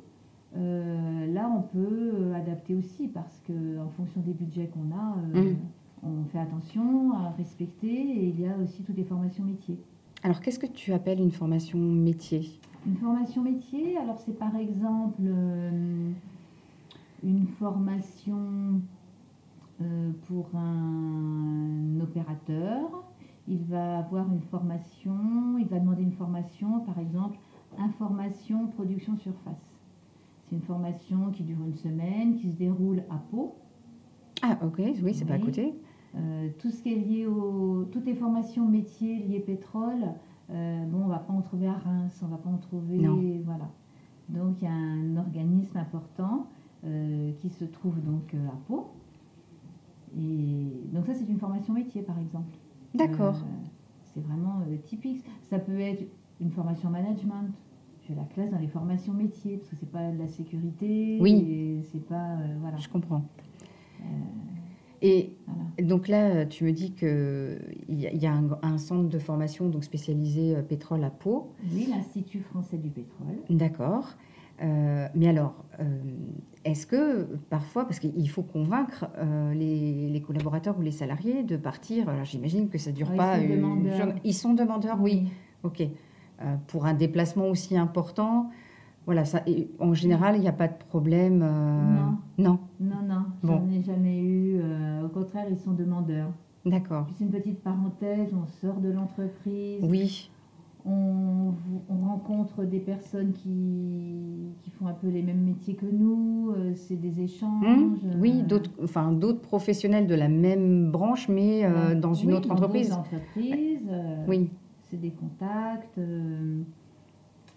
Euh, 0.57 1.27
là, 1.33 1.51
on 1.55 1.63
peut 1.63 2.13
euh, 2.15 2.35
adapter 2.35 2.75
aussi 2.75 3.09
parce 3.09 3.41
qu'en 3.47 3.89
fonction 3.97 4.21
des 4.23 4.33
budgets 4.33 4.69
qu'on 4.73 4.97
a, 4.97 5.17
euh, 5.37 5.53
Mm. 5.53 5.57
on 6.05 6.25
fait 6.33 6.39
attention 6.39 7.13
à 7.13 7.31
respecter 7.37 7.87
et 7.93 8.29
il 8.29 8.41
y 8.41 8.47
a 8.47 8.57
aussi 8.57 8.83
toutes 8.83 8.97
les 8.97 9.05
formations 9.05 9.45
métiers. 9.45 9.79
Alors, 10.23 10.41
qu'est-ce 10.41 10.59
que 10.59 10.67
tu 10.67 10.93
appelles 10.93 11.21
une 11.21 11.31
formation 11.33 11.79
métier? 11.79 12.59
Une 12.87 12.97
formation 12.97 13.43
métier, 13.43 13.99
alors 13.99 14.19
c'est 14.25 14.37
par 14.39 14.57
exemple 14.57 15.21
euh, 15.27 16.11
une 17.23 17.47
formation 17.59 18.37
euh, 18.37 18.79
pour 20.27 20.49
un 20.57 22.01
opérateur. 22.01 23.05
il 23.47 23.65
va 23.65 23.99
avoir 23.99 24.31
une 24.33 24.41
formation, 24.43 25.57
il 25.59 25.67
va 25.69 25.79
demander 25.79 26.03
une 26.03 26.13
formation, 26.13 26.81
par 26.81 26.99
exemple, 26.99 27.39
information, 27.79 28.67
production 28.69 29.17
surface. 29.17 29.57
C'est 30.49 30.57
une 30.57 30.63
formation 30.63 31.31
qui 31.31 31.43
dure 31.45 31.59
une 31.67 31.75
semaine, 31.77 32.37
qui 32.37 32.51
se 32.51 32.57
déroule 32.57 33.03
à 33.11 33.17
Pau. 33.31 33.55
Ah, 34.43 34.59
ok, 34.65 34.83
oui, 35.03 35.15
c'est 35.15 35.25
pas 35.25 35.35
à 35.35 35.39
côté. 35.39 35.75
Euh, 36.17 36.49
tout 36.59 36.71
ce 36.71 36.83
qui 36.83 36.93
est 36.93 36.97
lié 36.97 37.27
au, 37.27 37.85
toutes 37.93 38.07
les 38.07 38.15
formations 38.15 38.67
métiers 38.67 39.17
liées 39.19 39.41
pétrole, 39.41 40.05
euh, 40.51 40.85
bon, 40.87 41.05
on 41.05 41.09
va 41.09 41.19
pas 41.19 41.33
en 41.33 41.43
trouver 41.43 41.69
à 41.69 41.75
Reims, 41.75 42.19
on 42.23 42.27
va 42.29 42.39
pas 42.39 42.49
en 42.49 42.57
trouver, 42.57 42.99
Non. 42.99 43.21
voilà. 43.45 43.69
Donc 44.31 44.61
il 44.61 44.65
y 44.65 44.69
a 44.69 44.73
un 44.73 45.17
organisme 45.17 45.77
important 45.77 46.47
euh, 46.85 47.33
qui 47.41 47.51
se 47.51 47.65
trouve 47.65 48.01
donc 48.03 48.33
euh, 48.35 48.49
à 48.49 48.57
Pau. 48.67 48.89
Et 50.19 50.67
donc 50.93 51.07
ça 51.07 51.15
c'est 51.15 51.29
une 51.29 51.39
formation 51.39 51.73
métier 51.73 52.03
par 52.03 52.19
exemple. 52.19 52.57
D'accord. 52.95 53.37
Euh, 53.37 53.67
c'est 54.15 54.21
vraiment 54.21 54.61
euh, 54.69 54.77
typique. 54.85 55.25
Ça 55.49 55.59
peut 55.59 55.79
être 55.79 56.05
une 56.41 56.51
formation 56.51 56.91
management. 56.91 57.51
Je 58.09 58.15
la 58.15 58.25
classe 58.25 58.51
dans 58.51 58.59
les 58.59 58.69
formations 58.69 59.13
métiers 59.13 59.59
parce 59.59 59.69
que 59.71 59.77
c'est 59.77 59.91
pas 59.91 60.11
de 60.11 60.19
la 60.19 60.29
sécurité. 60.29 61.19
Oui. 61.21 61.83
C'est 61.93 62.05
pas 62.05 62.37
euh, 62.37 62.57
voilà. 62.61 62.77
Je 62.79 62.89
comprends. 62.89 63.25
Et 65.01 65.37
voilà. 65.47 65.89
donc 65.89 66.09
là, 66.09 66.47
tu 66.47 66.65
me 66.65 66.73
dis 66.73 66.93
qu'il 66.93 67.59
y 67.91 68.07
a, 68.07 68.13
il 68.13 68.19
y 68.21 68.27
a 68.27 68.33
un, 68.33 68.49
un 68.63 68.79
centre 68.79 69.09
de 69.09 69.19
formation 69.19 69.69
donc 69.69 69.85
spécialisé 69.85 70.57
pétrole 70.69 71.05
à 71.05 71.11
Pau. 71.11 71.53
Oui, 71.73 71.87
l'Institut 71.89 72.41
français 72.41 72.79
du 72.79 72.89
pétrole. 72.89 73.37
D'accord. 73.51 74.17
Euh, 74.63 75.07
mais 75.15 75.29
alors, 75.29 75.55
euh, 75.81 75.85
est-ce 76.65 76.87
que 76.87 77.25
parfois, 77.49 77.85
parce 77.85 78.01
qu'il 78.01 78.29
faut 78.29 78.43
convaincre 78.43 79.07
euh, 79.19 79.55
les, 79.55 80.09
les 80.11 80.21
collaborateurs 80.21 80.77
ou 80.79 80.83
les 80.83 80.91
salariés 80.91 81.45
de 81.45 81.57
partir, 81.57 82.09
alors 82.09 82.25
j'imagine 82.25 82.69
que 82.69 82.77
ça 82.79 82.91
ne 82.91 82.97
dure 82.97 83.09
Ah, 83.11 83.15
ils 83.15 83.17
pas 83.19 83.37
sont 83.41 83.49
demandeurs. 83.55 83.97
journée- 83.97 84.21
Ils 84.25 84.35
sont 84.35 84.55
demandeurs, 84.55 84.99
oui. 85.01 85.29
Ok. 85.63 85.81
Euh, 85.83 86.55
pour 86.67 86.87
un 86.87 86.95
déplacement 86.95 87.47
aussi 87.49 87.77
important, 87.77 88.51
voilà, 89.07 89.25
ça, 89.25 89.43
et 89.47 89.71
en 89.79 89.95
général, 89.95 90.37
il 90.37 90.41
n'y 90.41 90.49
a 90.49 90.53
pas 90.53 90.69
de 90.69 90.75
problème. 90.89 91.41
euh, 91.43 91.83
Non. 91.95 92.19
Non, 92.39 92.59
Non, 92.81 93.03
non, 93.09 93.25
Bon. 93.43 93.59
j'en 93.65 93.71
ai 93.71 93.83
jamais 93.83 94.21
eu. 94.21 94.59
euh, 94.61 95.07
au 95.07 95.09
contraire, 95.09 95.47
ils 95.51 95.57
sont 95.59 95.73
demandeurs. 95.73 96.31
d'accord. 96.67 97.07
Juste 97.09 97.21
une 97.21 97.31
petite 97.31 97.63
parenthèse, 97.63 98.35
on 98.35 98.47
sort 98.47 98.77
de 98.81 98.91
l'entreprise, 98.91 99.83
Oui, 99.83 100.31
on 100.85 101.38
rencontre 102.29 102.65
des 102.65 102.79
personnes 102.81 103.33
qui, 103.33 104.53
qui 104.63 104.71
font 104.71 104.87
un 104.87 104.93
peu 104.93 105.09
les 105.09 105.23
mêmes 105.23 105.43
métiers 105.45 105.75
que 105.75 105.87
nous, 105.87 106.53
euh, 106.57 106.73
c'est 106.75 106.97
des 106.97 107.21
échanges. 107.23 107.65
Hum, 107.65 107.99
oui, 108.21 108.41
euh, 108.43 108.47
d'autres, 108.47 108.71
enfin, 108.83 109.13
d'autres 109.13 109.41
professionnels 109.41 110.07
de 110.07 110.15
la 110.15 110.29
même 110.29 110.91
branche, 110.91 111.29
mais 111.29 111.65
euh, 111.65 111.95
dans 111.95 112.15
une 112.15 112.31
Oui, 112.31 112.37
autre 112.37 112.49
dans 112.49 112.55
entreprise. 112.55 112.95
euh, 113.91 114.25
Oui, 114.29 114.51
c'est 114.91 115.01
des 115.01 115.11
contacts. 115.11 115.99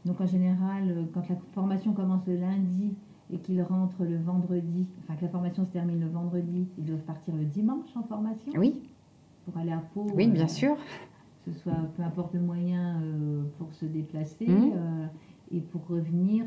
donc 0.06 0.22
en 0.22 0.26
général, 0.26 1.06
quand 1.14 1.28
la 1.30 1.36
formation 1.54 1.94
commence 1.94 2.26
le 2.28 2.38
lundi 2.38 2.94
et 3.34 3.38
qu'ils 3.38 3.62
rentrent 3.62 4.04
le 4.04 4.18
vendredi, 4.18 4.88
enfin 5.04 5.16
que 5.16 5.24
la 5.26 5.30
formation 5.32 5.66
se 5.66 5.72
termine 5.72 6.00
le 6.00 6.08
vendredi, 6.10 6.68
ils 6.78 6.86
doivent 6.86 7.00
partir 7.02 7.34
le 7.36 7.46
dimanche 7.46 7.90
en 7.96 8.04
formation 8.04 8.52
oui, 8.58 8.82
pour 9.46 9.58
aller 9.58 9.72
à 9.72 9.82
Pau. 9.94 10.08
oui, 10.16 10.28
bien 10.28 10.48
sûr. 10.48 10.76
Ce 11.46 11.52
soit 11.54 11.74
peu 11.96 12.04
importe 12.04 12.34
le 12.34 12.40
moyen 12.42 13.02
euh, 13.02 13.44
pour 13.58 13.74
se 13.74 13.86
déplacer 13.86 14.48
Mhm. 14.48 14.72
euh, 14.76 15.06
et 15.52 15.60
pour 15.60 15.86
revenir, 15.88 16.46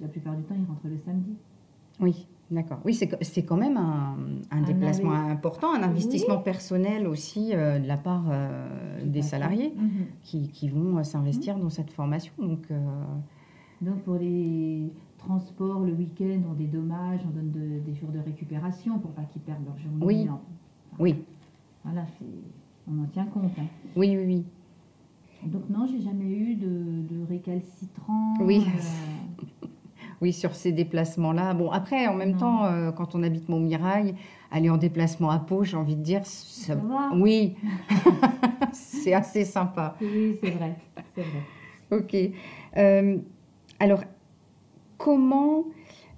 la 0.00 0.08
plupart 0.08 0.34
du 0.36 0.42
temps, 0.44 0.54
ils 0.58 0.64
rentrent 0.66 0.88
le 0.88 0.98
samedi. 0.98 1.34
Oui, 2.00 2.26
d'accord. 2.50 2.78
Oui, 2.86 2.94
c'est 2.94 3.44
quand 3.44 3.56
même 3.58 3.76
un, 3.76 4.16
un 4.50 4.62
déplacement 4.62 5.12
important, 5.12 5.74
un 5.74 5.82
investissement 5.82 6.38
personnel 6.38 7.06
aussi 7.06 7.50
euh, 7.54 7.78
de 7.78 7.86
la 7.86 7.98
part 7.98 8.24
des 9.04 9.20
salariés 9.22 9.74
Mhm. 9.76 10.06
qui, 10.22 10.48
qui 10.48 10.68
vont 10.70 11.04
s'investir 11.04 11.58
dans 11.58 11.68
cette 11.70 11.90
formation. 11.90 12.32
Donc, 12.38 12.68
Donc 13.82 14.02
pour 14.04 14.14
les 14.16 14.90
transports, 15.18 15.80
le 15.80 15.92
week-end, 15.92 16.40
on 16.50 16.54
dédommage, 16.54 17.20
on 17.26 17.30
donne 17.30 17.50
de- 17.50 17.78
des 17.80 17.94
jours 17.94 18.10
de 18.10 18.18
récupération 18.20 18.98
pour 18.98 19.10
pas 19.12 19.22
qu'ils 19.24 19.42
perdent 19.42 19.64
leur 19.66 19.78
journée. 19.78 20.04
Oui. 20.04 20.28
oui, 20.98 21.24
Voilà, 21.84 22.06
c'est- 22.18 22.24
on 22.92 23.02
en 23.02 23.06
tient 23.06 23.26
compte. 23.26 23.52
hein. 23.58 23.64
oui, 23.96 24.16
oui, 24.16 24.24
oui. 24.26 24.44
Donc 25.44 25.62
non, 25.70 25.86
j'ai 25.86 26.00
jamais 26.02 26.26
eu 26.26 26.54
de, 26.54 26.66
de 26.68 27.26
récalcitrant. 27.28 28.34
Oui. 28.40 28.66
euh, 28.66 29.66
Oui, 30.22 30.34
sur 30.34 30.54
ces 30.54 30.72
déplacements-là. 30.72 31.54
Bon, 31.54 31.70
après, 31.70 32.06
en 32.06 32.14
même 32.14 32.32
Non. 32.32 32.38
temps, 32.38 32.64
euh, 32.66 32.92
quand 32.92 33.14
on 33.14 33.22
habite 33.22 33.48
Montmirail, 33.48 34.14
aller 34.50 34.68
en 34.68 34.76
déplacement 34.76 35.30
à 35.30 35.38
Pau, 35.38 35.64
j'ai 35.64 35.78
envie 35.78 35.96
de 35.96 36.02
dire, 36.02 36.26
ça- 36.26 36.74
Ça 36.74 36.74
va. 36.74 37.10
oui, 37.14 37.56
c'est 38.72 39.14
assez 39.14 39.46
sympa. 39.46 39.96
Oui, 40.02 40.36
c'est 40.42 40.50
vrai, 40.50 40.76
c'est 41.14 41.22
vrai. 41.22 41.40
Ok. 41.90 42.16
Euh, 42.76 43.16
alors, 43.78 44.02
comment 44.98 45.64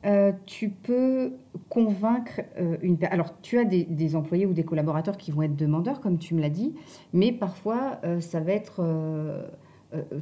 euh, 0.05 0.33
tu 0.47 0.69
peux 0.69 1.33
convaincre 1.69 2.41
euh, 2.59 2.77
une 2.83 2.99
personne 2.99 3.15
Alors, 3.15 3.41
tu 3.41 3.59
as 3.59 3.65
des, 3.65 4.17
employés 4.17 4.47
ou 4.47 4.53
des 4.53 4.65
collaborateurs 4.65 5.17
qui 5.17 5.31
vont 5.31 5.43
être 5.43 5.55
demandeurs, 5.55 6.01
comme 6.01 6.19
tu 6.19 6.35
me 6.35 6.41
l'as 6.41 6.51
dit, 6.51 6.75
mais 7.13 7.31
parfois, 7.31 7.99
euh, 8.05 8.21
ça 8.21 8.41
va 8.41 8.53
être 8.53 8.83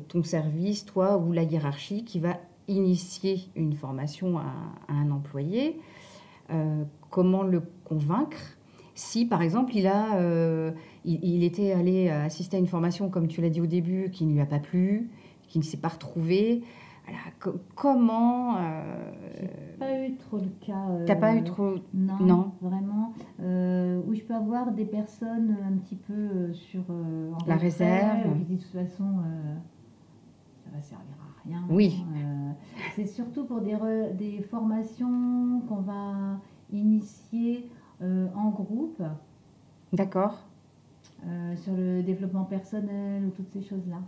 ton 0.09 0.25
service, 0.25 0.85
toi 0.85 1.17
ou 1.17 1.33
la 1.33 1.45
hiérarchie, 1.45 2.05
qui 2.05 2.19
va 2.19 2.39
initier 2.67 3.51
une 3.55 3.73
formation 3.73 4.39
à, 4.39 4.53
un 4.89 5.11
employé. 5.13 5.79
Comment 7.11 7.45
le 7.45 7.63
convaincre? 7.85 8.57
Si, 8.97 9.27
par 9.27 9.43
exemple, 9.43 9.77
il, 9.77 9.87
a, 9.87 10.21
il 11.05 11.45
était 11.45 11.71
allé 11.71 12.11
assister 12.11 12.57
à 12.57 12.61
une 12.61 12.67
formation, 12.67 13.09
comme 13.11 13.29
tu 13.29 13.41
l'as 13.41 13.49
dit 13.49 13.61
au 13.61 13.67
début, 13.67 14.11
qui 14.11 14.27
ne 14.27 14.33
lui 14.33 14.41
a 14.41 14.47
pas 14.47 14.59
plu, 14.59 15.09
qui 15.47 15.61
ne 15.61 15.65
s'est 15.65 15.77
pas 15.77 15.89
retrouvé. 15.89 16.63
Voilà, 17.11 17.37
co- 17.41 17.61
comment 17.75 18.57
euh, 18.59 19.11
Pas 19.79 20.07
eu 20.07 20.15
trop 20.17 20.39
le 20.39 20.49
cas. 20.61 20.89
euh, 20.91 21.05
T'as 21.07 21.17
pas 21.17 21.35
eu 21.35 21.43
trop 21.45 21.75
Non, 21.93 22.17
Non. 22.21 22.53
vraiment. 22.61 23.13
Euh, 23.41 24.01
où 24.07 24.15
je 24.15 24.23
peux 24.23 24.35
avoir 24.35 24.71
des 24.73 24.85
personnes 24.85 25.57
un 25.67 25.77
petit 25.79 25.97
peu 25.97 26.53
sur 26.53 26.83
en 26.91 27.37
La 27.47 27.57
réserve. 27.57 28.23
qui 28.39 28.45
disent 28.45 28.59
de 28.59 28.63
toute 28.63 28.73
façon 28.73 29.05
ça 30.65 30.71
va 30.73 30.83
servir 30.83 31.15
à 31.21 31.49
rien. 31.49 31.65
Oui. 31.71 32.05
C'est 32.95 33.07
surtout 33.07 33.45
pour 33.45 33.61
des, 33.61 33.75
re- 33.75 34.15
des 34.17 34.41
formations 34.43 35.61
qu'on 35.69 35.81
va 35.81 36.39
initier 36.73 37.69
en 38.03 38.51
groupe 38.51 39.03
D'accord. 39.93 40.35
euh, 41.27 41.57
sur 41.57 41.75
le 41.77 42.03
développement 42.03 42.45
personnel 42.45 43.25
ou 43.27 43.31
toutes 43.31 43.51
ces 43.51 43.63
choses-là. 43.63 43.99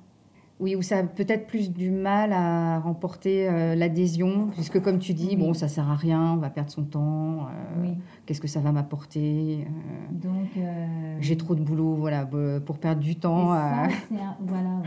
Oui, 0.62 0.76
ou 0.76 0.82
ça 0.82 0.98
a 0.98 1.02
peut-être 1.02 1.48
plus 1.48 1.72
du 1.72 1.90
mal 1.90 2.32
à 2.32 2.78
remporter 2.78 3.48
euh, 3.48 3.74
l'adhésion, 3.74 4.46
puisque 4.52 4.80
comme 4.80 5.00
tu 5.00 5.12
dis, 5.12 5.30
Oui. 5.30 5.36
bon, 5.36 5.54
ça 5.54 5.66
sert 5.66 5.90
à 5.90 5.96
rien, 5.96 6.34
on 6.34 6.36
va 6.36 6.50
perdre 6.50 6.70
son 6.70 6.84
temps, 6.84 7.48
euh, 7.48 7.82
oui. 7.82 7.88
qu'est-ce 8.26 8.40
que 8.40 8.46
ça 8.46 8.60
va 8.60 8.70
m'apporter 8.70 9.66
euh, 9.66 10.12
Donc. 10.12 10.50
J'ai 11.20 11.36
trop 11.36 11.56
de 11.56 11.60
boulot, 11.62 11.94
voilà, 11.96 12.28
pour 12.64 12.78
perdre 12.78 13.00
du 13.02 13.16
temps. 13.16 13.48
ça, 13.50 13.86
un- 13.86 14.36
voilà, 14.40 14.82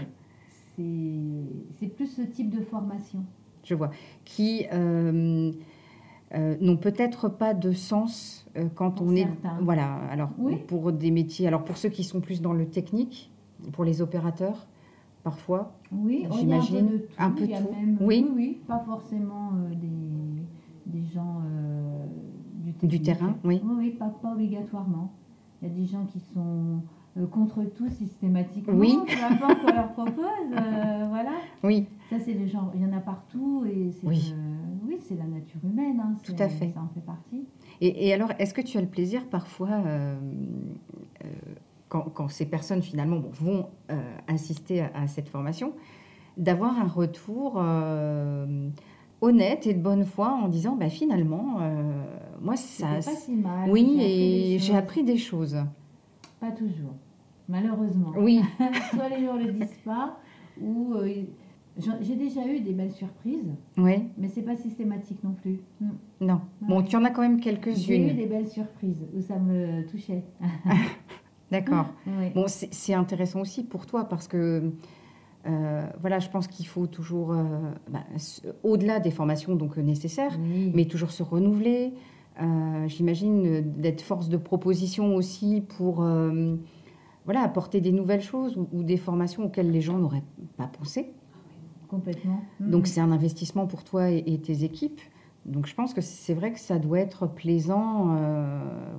c'est 0.77 1.87
plus 1.87 2.07
ce 2.07 2.21
type 2.21 2.49
de 2.49 2.61
formation. 2.63 3.19
je 3.65 3.75
vois, 3.75 3.91
qui 4.23 4.65
n'ont 4.71 5.51
peut-être 6.77 7.27
pas 7.27 7.53
de 7.53 7.73
sens 7.73 8.47
quand 8.75 8.91
Pour 8.91 9.07
on 9.07 9.15
est. 9.15 9.23
certains. 9.25 9.57
Voilà, 9.61 9.95
alors 10.09 10.29
Oui. 10.37 10.55
pour 10.67 10.93
des 10.93 11.11
métiers, 11.11 11.47
alors 11.47 11.65
pour 11.65 11.75
ceux 11.75 11.89
qui 11.89 12.05
sont 12.05 12.21
plus 12.21 12.41
dans 12.41 12.53
le 12.53 12.65
technique, 12.65 13.29
pour 13.73 13.83
les 13.83 14.01
opérateurs, 14.01 14.67
parfois. 15.25 15.73
Oui, 15.91 16.25
J'imagine, 16.31 17.01
un 17.17 17.25
un 17.25 17.31
peu 17.31 17.41
peu 17.41 17.41
de 17.41 17.45
tout. 17.47 17.51
y 17.51 17.55
a 17.55 17.61
tout. 17.61 17.71
même- 17.73 17.97
Oui. 17.99 18.25
oui, 18.27 18.31
oui, 18.35 18.61
pas 18.67 18.79
forcément 18.85 19.49
euh, 19.55 19.73
des, 19.73 20.99
des 20.99 21.03
gens 21.13 21.41
euh, 21.45 22.05
du, 22.63 22.87
Du 22.87 23.01
terrain, 23.01 23.35
oui. 23.43 23.59
Oui, 23.65 23.73
oui, 23.77 23.89
pas, 23.91 24.09
pas 24.09 24.31
obligatoirement. 24.33 25.11
Il 25.61 25.67
y 25.67 25.71
a 25.71 25.73
des 25.73 25.85
gens 25.85 26.05
qui 26.05 26.19
sont 26.19 26.81
euh, 27.17 27.25
contre 27.25 27.63
tout 27.63 27.89
systématiquement. 27.89 28.75
Oui. 28.77 28.95
Peu 29.07 29.33
importe 29.33 29.61
qu'on 29.61 29.73
leur 29.73 29.91
propose, 29.93 30.51
euh, 30.53 31.05
voilà. 31.09 31.31
Oui, 31.63 31.87
Ça, 32.11 32.17
c'est 32.19 32.33
les 32.33 32.47
gens. 32.47 32.71
Il 32.75 32.81
y 32.81 32.85
en 32.85 32.93
a 32.93 32.99
partout 32.99 33.65
et 33.65 33.91
c'est 33.91 34.05
Oui. 34.05 34.35
oui, 34.87 34.97
c'est 34.99 35.15
la 35.17 35.25
nature 35.25 35.59
humaine. 35.63 35.99
hein, 35.99 36.15
Tout 36.23 36.35
à 36.37 36.49
fait. 36.49 36.71
Ça 36.73 36.81
en 36.83 36.87
fait 36.93 37.01
partie. 37.05 37.45
Et, 37.81 38.07
et 38.07 38.13
alors, 38.13 38.29
est-ce 38.37 38.53
que 38.53 38.61
tu 38.61 38.77
as 38.77 38.81
le 38.81 38.87
plaisir 38.87 39.25
parfois, 39.27 39.81
quand, 41.95 42.09
quand 42.13 42.27
ces 42.27 42.45
personnes 42.45 42.81
finalement 42.81 43.17
bon, 43.17 43.29
vont 43.31 43.65
euh, 43.91 44.17
assister 44.27 44.81
à, 44.81 44.91
à 44.95 45.07
cette 45.07 45.29
formation, 45.29 45.73
d'avoir 46.37 46.77
un 46.77 46.87
retour 46.87 47.53
euh, 47.57 48.69
honnête 49.21 49.65
et 49.67 49.73
de 49.73 49.81
bonne 49.81 50.03
foi 50.03 50.31
en 50.31 50.47
disant, 50.49 50.75
bah, 50.75 50.89
finalement, 50.89 51.57
euh, 51.61 52.03
moi, 52.41 52.55
ça... 52.57 52.87
Pas 52.95 53.01
si 53.01 53.35
mal. 53.35 53.69
Oui, 53.69 54.57
j'ai 54.59 54.75
appris 54.75 55.03
des 55.03 55.13
et 55.13 55.17
j'ai 55.17 55.23
choses. 55.23 55.55
appris 55.55 55.57
des 55.57 55.65
choses. 55.65 55.65
Pas 56.39 56.51
toujours, 56.51 56.93
malheureusement. 57.47 58.11
Oui, 58.17 58.41
Soit 58.93 59.09
les 59.09 59.25
gens 59.25 59.35
le 59.37 59.51
disent 59.53 59.79
pas, 59.85 60.19
ou 60.61 60.95
euh, 60.95 61.23
j'ai 62.01 62.15
déjà 62.15 62.45
eu 62.45 62.59
des 62.59 62.73
belles 62.73 62.91
surprises, 62.91 63.53
oui, 63.77 64.03
mais 64.17 64.27
c'est 64.27 64.41
pas 64.41 64.55
systématique 64.55 65.23
non 65.23 65.33
plus. 65.33 65.59
Mm. 65.79 65.89
non. 66.21 66.41
Bon, 66.61 66.83
tu 66.83 66.95
en 66.97 67.05
as 67.05 67.09
quand 67.09 67.21
même 67.21 67.41
J'ai 67.41 67.51
eu 67.51 67.57
quelques-unes. 67.57 68.15
des 68.15 68.25
belles 68.25 68.47
surprises 68.47 69.05
où 69.15 69.21
ça 69.21 69.39
me 69.39 69.85
touchait. 69.87 70.23
D'accord. 71.51 71.85
Oui. 72.07 72.29
Bon, 72.33 72.45
c'est 72.47 72.93
intéressant 72.93 73.41
aussi 73.41 73.63
pour 73.63 73.85
toi 73.85 74.05
parce 74.05 74.27
que, 74.27 74.71
euh, 75.47 75.85
voilà, 76.01 76.19
je 76.19 76.29
pense 76.29 76.47
qu'il 76.47 76.65
faut 76.67 76.87
toujours, 76.87 77.31
euh, 77.33 77.43
bah, 77.89 77.99
au-delà 78.63 78.99
des 78.99 79.11
formations 79.11 79.55
donc 79.55 79.77
euh, 79.77 79.81
nécessaires, 79.81 80.37
Oui. 80.41 80.71
mais 80.73 80.85
toujours 80.85 81.11
se 81.11 81.21
renouveler. 81.23 81.93
Euh, 82.41 82.87
J'imagine 82.87 83.61
d'être 83.79 84.01
force 84.01 84.27
de 84.27 84.37
proposition 84.37 85.15
aussi 85.15 85.61
pour, 85.77 86.03
voilà, 87.25 87.41
apporter 87.41 87.79
des 87.81 87.91
nouvelles 87.91 88.21
choses 88.21 88.57
ou, 88.57 88.67
ou 88.73 88.83
des 88.83 88.97
formations 88.97 89.45
auxquelles 89.45 89.71
les 89.71 89.81
gens 89.81 89.97
n'auraient 89.97 90.23
pas 90.57 90.67
pensé. 90.67 91.13
Complètement. 91.87 92.41
Donc 92.59 92.81
Mhm. 92.81 92.85
c'est 92.87 93.01
un 93.01 93.11
investissement 93.11 93.67
pour 93.67 93.83
toi 93.83 94.09
et, 94.11 94.23
et 94.25 94.39
tes 94.39 94.63
équipes. 94.63 94.99
Donc 95.45 95.67
je 95.67 95.75
pense 95.75 95.93
que 95.93 96.01
c'est 96.01 96.33
vrai 96.33 96.51
que 96.51 96.59
ça 96.59 96.79
doit 96.79 96.99
être 96.99 97.27
plaisant, 97.27 98.17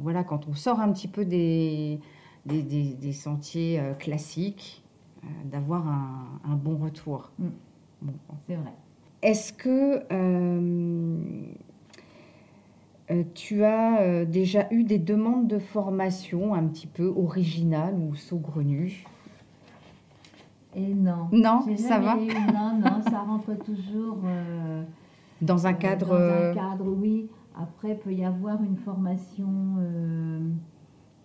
voilà, 0.01 0.23
quand 0.23 0.47
on 0.49 0.55
sort 0.55 0.79
un 0.81 0.91
petit 0.93 1.09
peu 1.09 1.25
des, 1.25 1.99
des, 2.47 2.63
des- 2.63 2.95
des 2.95 3.13
sentiers 3.13 3.79
euh, 3.81 3.93
classiques, 3.95 4.83
euh, 5.25 5.27
d'avoir 5.51 5.87
un, 5.89 6.41
un 6.45 6.55
bon 6.55 6.77
retour. 6.77 7.31
Mm. 7.39 7.47
Bon. 8.03 8.13
C'est 8.47 8.55
vrai. 8.57 8.73
Est-ce 9.23 9.53
que 9.53 10.03
euh, 10.13 11.17
tu 13.35 13.65
as 13.65 14.01
euh, 14.03 14.25
déjà 14.25 14.67
eu 14.71 14.85
des 14.85 14.99
demandes 14.99 15.49
de 15.49 15.59
formation 15.59 16.55
un 16.55 16.65
petit 16.67 16.87
peu 16.87 17.07
originales 17.07 17.95
ou 17.99 18.15
saugrenues? 18.15 19.05
Et 20.75 20.93
non. 20.95 21.29
Non, 21.33 21.65
ça 21.77 21.99
va 21.99 22.17
eu- 22.17 22.27
Non, 22.53 22.79
non, 22.79 23.03
ça 23.11 23.21
rentre 23.27 23.55
toujours 23.65 24.19
euh, 24.27 24.83
Dans 25.41 25.67
un 25.67 25.73
cadre... 25.73 26.09
Dans 26.11 26.51
un 26.51 26.55
cadre, 26.55 26.87
oui. 26.87 27.29
Après, 27.59 27.95
peut 27.95 28.13
y 28.13 28.25
avoir 28.25 28.63
une 28.63 28.77
formation 28.77 29.47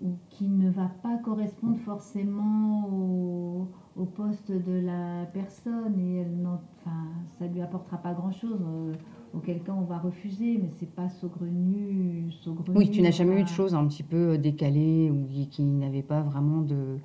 ou 0.04 0.16
qui 0.30 0.48
ne 0.48 0.70
va 0.70 0.90
pas 1.04 1.18
correspondre 1.18 1.78
forcément 1.80 2.88
au, 2.92 3.68
au 3.96 4.06
poste 4.06 4.52
de 4.52 4.80
la 4.86 5.26
personne 5.34 6.00
et 6.00 6.18
elle 6.18 6.48
enfin, 6.48 6.98
ça 7.40 7.48
lui 7.48 7.62
apportera 7.62 7.98
pas 7.98 8.14
grand-chose. 8.14 8.60
euh, 8.62 8.94
auquel 9.34 9.62
cas 9.64 9.74
on 9.74 9.86
va 9.86 9.98
refuser, 9.98 10.60
mais 10.62 10.70
c'est 10.78 10.94
pas 10.94 11.08
saugrenu, 11.10 12.30
saugrenu. 12.44 12.78
Oui, 12.78 12.90
tu 12.90 13.02
n'as 13.02 13.12
jamais 13.12 13.40
eu 13.40 13.44
de 13.44 13.48
choses 13.48 13.74
un 13.74 13.86
petit 13.88 14.04
peu 14.04 14.32
euh, 14.32 14.38
décalées 14.38 15.10
ou 15.10 15.26
qui, 15.50 15.64
n'avaient 15.64 16.02
pas 16.02 16.22
vraiment 16.22 16.62
de... 16.62 16.98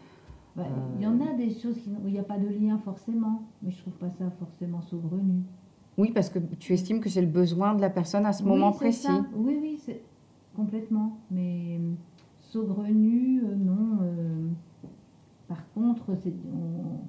bah, 0.56 0.64
Euh, 0.66 0.94
Il 0.96 1.02
y 1.02 1.06
en 1.06 1.20
a 1.20 1.34
des 1.34 1.50
choses 1.50 1.76
où 2.02 2.08
il 2.08 2.12
n'y 2.14 2.18
a 2.18 2.24
pas 2.24 2.38
de 2.38 2.48
lien 2.48 2.78
forcément, 2.78 3.42
mais 3.62 3.70
je 3.70 3.78
trouve 3.78 3.92
pas 3.94 4.10
ça 4.10 4.28
forcément 4.40 4.82
saugrenu. 4.82 5.42
Oui, 5.98 6.10
parce 6.12 6.28
que 6.28 6.38
tu 6.58 6.72
estimes 6.72 7.00
que 7.00 7.08
c'est 7.08 7.22
le 7.22 7.26
besoin 7.28 7.74
de 7.74 7.80
la 7.80 7.90
personne 7.90 8.26
à 8.26 8.32
ce 8.32 8.42
Oui, 8.42 8.48
moment 8.50 8.72
précis. 8.72 9.02
ça. 9.06 9.24
Oui, 9.34 9.56
oui, 9.62 9.78
complètement. 10.54 11.18
Mais 11.30 11.78
saugrenu, 12.60 13.42
euh, 13.44 13.54
non. 13.54 13.98
euh, 14.02 14.48
par 15.48 15.68
contre, 15.74 16.04
on- 16.10 17.00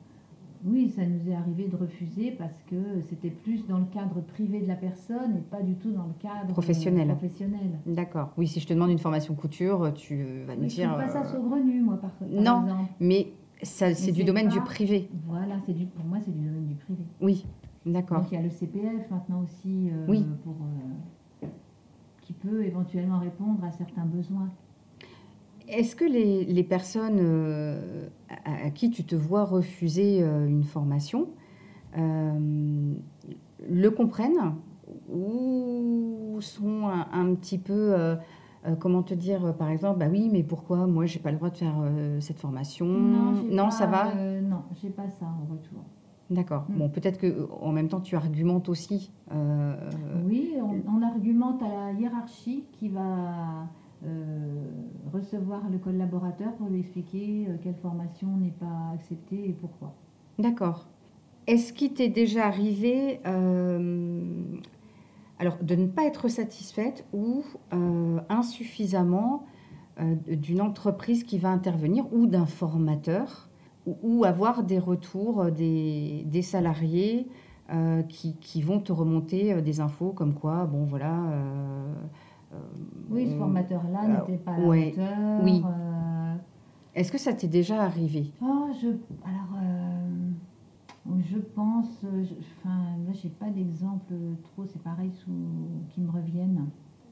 oui, 0.65 0.89
ça 0.89 1.05
nous 1.05 1.29
est 1.29 1.35
arrivé 1.35 1.67
de 1.67 1.75
refuser 1.75 2.31
parce 2.31 2.61
que 2.69 2.75
c'était 3.09 3.29
plus 3.29 3.65
dans 3.67 3.77
le 3.77 3.85
cadre 3.85 4.21
privé 4.21 4.59
de 4.59 4.67
la 4.67 4.75
personne 4.75 5.37
et 5.37 5.41
pas 5.41 5.61
du 5.61 5.75
tout 5.75 5.91
dans 5.91 6.05
le 6.07 6.13
cadre 6.19 6.49
euh, 6.49 6.53
Professionnel. 6.53 7.07
professionnel. 7.07 7.69
D'accord. 7.85 8.33
Oui, 8.37 8.47
si 8.47 8.59
je 8.59 8.67
te 8.67 8.73
demande 8.73 8.89
une 8.89 8.97
formation 8.99 9.33
couture, 9.35 9.93
tu 9.93 10.43
vas 10.45 10.55
me 10.55 10.61
Mais 10.63 10.69
je 10.69 10.75
dire... 10.75 10.89
trouve 10.89 11.01
pas 11.05 11.09
ça 11.09 11.23
saugrenu, 11.23 11.81
moi, 11.81 11.97
par, 11.97 12.11
par 12.11 12.27
non. 12.27 12.63
exemple. 12.63 12.91
Mais 12.99 13.27
c'est 13.61 14.11
du 14.11 14.23
domaine 14.23 14.49
du 14.49 14.59
privé. 14.61 15.09
Voilà, 15.27 15.55
c'est 15.65 15.73
du, 15.73 15.85
pour 15.85 16.05
moi, 16.05 16.17
c'est 16.23 16.31
du 16.35 16.43
domaine 16.45 16.65
du 16.65 16.75
privé. 16.75 17.03
Oui, 17.21 17.45
d'accord. 17.85 18.19
Donc 18.21 18.31
il 18.31 18.35
y 18.35 18.37
a 18.37 18.41
le 18.43 18.49
CPF 18.49 19.09
maintenant 19.11 19.43
aussi 19.43 19.89
euh, 19.91 20.05
Oui. 20.09 20.25
pour, 20.43 20.55
euh, 21.43 21.47
qui 22.21 22.33
peut 22.33 22.65
éventuellement 22.65 23.19
répondre 23.19 23.63
à 23.63 23.71
certains 23.71 24.05
besoins. 24.05 24.49
Est-ce 25.67 25.95
que 25.95 26.05
les, 26.05 26.45
les 26.45 26.63
personnes 26.63 27.19
euh, 27.19 28.07
à, 28.45 28.67
à 28.67 28.69
qui 28.69 28.89
tu 28.89 29.03
te 29.03 29.15
vois 29.15 29.43
refuser 29.43 30.23
euh, 30.23 30.47
une 30.47 30.63
formation 30.63 31.29
euh, 31.97 32.93
le 33.69 33.89
comprennent 33.89 34.55
ou 35.11 36.37
sont 36.39 36.87
un, 36.87 37.07
un 37.11 37.33
petit 37.35 37.57
peu, 37.57 37.95
comment 38.79 39.01
te 39.01 39.13
dire, 39.13 39.55
par 39.57 39.69
exemple, 39.69 39.99
bah 39.99 40.05
oui, 40.09 40.29
mais 40.31 40.43
pourquoi 40.43 40.85
moi 40.85 41.05
j'ai 41.05 41.19
pas 41.19 41.31
le 41.31 41.37
droit 41.37 41.49
de 41.49 41.57
faire 41.57 41.75
cette 42.19 42.39
formation? 42.39 42.87
Pas, 43.55 43.71
ça 43.71 43.87
va? 43.87 44.13
Non, 44.41 44.63
j'ai 44.81 44.89
pas 44.89 45.09
ça 45.09 45.25
en 45.25 45.51
retour. 45.51 45.83
D'accord. 46.29 46.65
Mm. 46.69 46.77
Bon, 46.77 46.89
peut-être 46.89 47.17
que 47.17 47.49
en 47.59 47.71
même 47.71 47.87
temps 47.87 48.01
tu 48.01 48.15
argumentes 48.15 48.69
aussi. 48.69 49.11
Oui, 50.25 50.53
on, 50.61 50.83
on 50.87 51.01
argumente 51.01 51.61
à 51.63 51.67
la 51.67 51.99
hiérarchie 51.99 52.65
qui 52.73 52.89
va 52.89 53.67
recevoir 55.11 55.69
le 55.69 55.77
collaborateur 55.77 56.53
pour 56.53 56.69
lui 56.69 56.79
expliquer 56.79 57.47
euh, 57.47 57.57
quelle 57.61 57.75
formation 57.75 58.27
n'est 58.37 58.51
pas 58.51 58.91
acceptée 58.93 59.49
et 59.49 59.53
pourquoi. 59.53 59.93
D'accord. 60.39 60.87
Est-ce 61.47 61.73
qu'il 61.73 61.93
t'est 61.93 62.09
déjà 62.09 62.45
arrivé 62.45 63.19
euh, 63.25 64.43
alors, 65.39 65.57
de 65.61 65.75
ne 65.75 65.87
pas 65.87 66.05
être 66.05 66.27
satisfaite 66.29 67.05
ou 67.13 67.43
euh, 67.73 68.19
insuffisamment 68.29 69.45
euh, 69.99 70.15
d'une 70.27 70.61
entreprise 70.61 71.23
qui 71.23 71.37
va 71.37 71.49
intervenir 71.49 72.11
ou 72.11 72.25
d'un 72.25 72.45
formateur 72.45 73.49
ou, 73.85 74.25
avoir 74.25 74.63
des 74.63 74.79
retours 74.79 75.43
euh, 75.43 75.51
des, 75.51 76.23
des 76.25 76.41
salariés 76.41 77.27
euh, 77.71 78.01
qui, 78.03 78.35
qui 78.37 78.61
vont 78.61 78.79
te 78.79 78.91
remonter 78.91 79.53
euh, 79.53 79.61
des 79.61 79.79
infos 79.79 80.11
comme 80.11 80.33
quoi, 80.33 80.65
bon 80.65 80.83
voilà. 80.83 81.13
Euh, 82.57 83.05
Oui, 83.09 83.27
ce 83.29 83.35
on- 83.35 83.37
formateur-là 83.39 84.03
euh, 84.03 84.19
n'était 84.27 84.43
pas 84.43 84.51
à 84.53 84.59
la 84.59 84.65
ouais, 84.67 84.91
hauteur. 84.93 85.39
oui. 85.43 85.63
euh, 85.65 86.35
Est-ce 86.95 87.11
que 87.11 87.17
ça 87.17 87.33
t'est 87.33 87.47
déjà 87.47 87.83
arrivé? 87.83 88.31
Oh, 88.41 88.67
je, 88.81 88.87
alors, 89.23 89.61
je 91.29 91.37
pense, 91.37 91.87
je- 92.01 92.33
enfin, 92.59 92.77
là, 93.05 93.13
j'ai 93.13 93.29
pas 93.29 93.49
d'exemple 93.49 94.13
trop, 94.43 94.65
c'est 94.65 94.81
pareil, 94.81 95.11
sous, 95.11 95.31
qui 95.89 96.01
me 96.01 96.11
reviennent. 96.11 96.65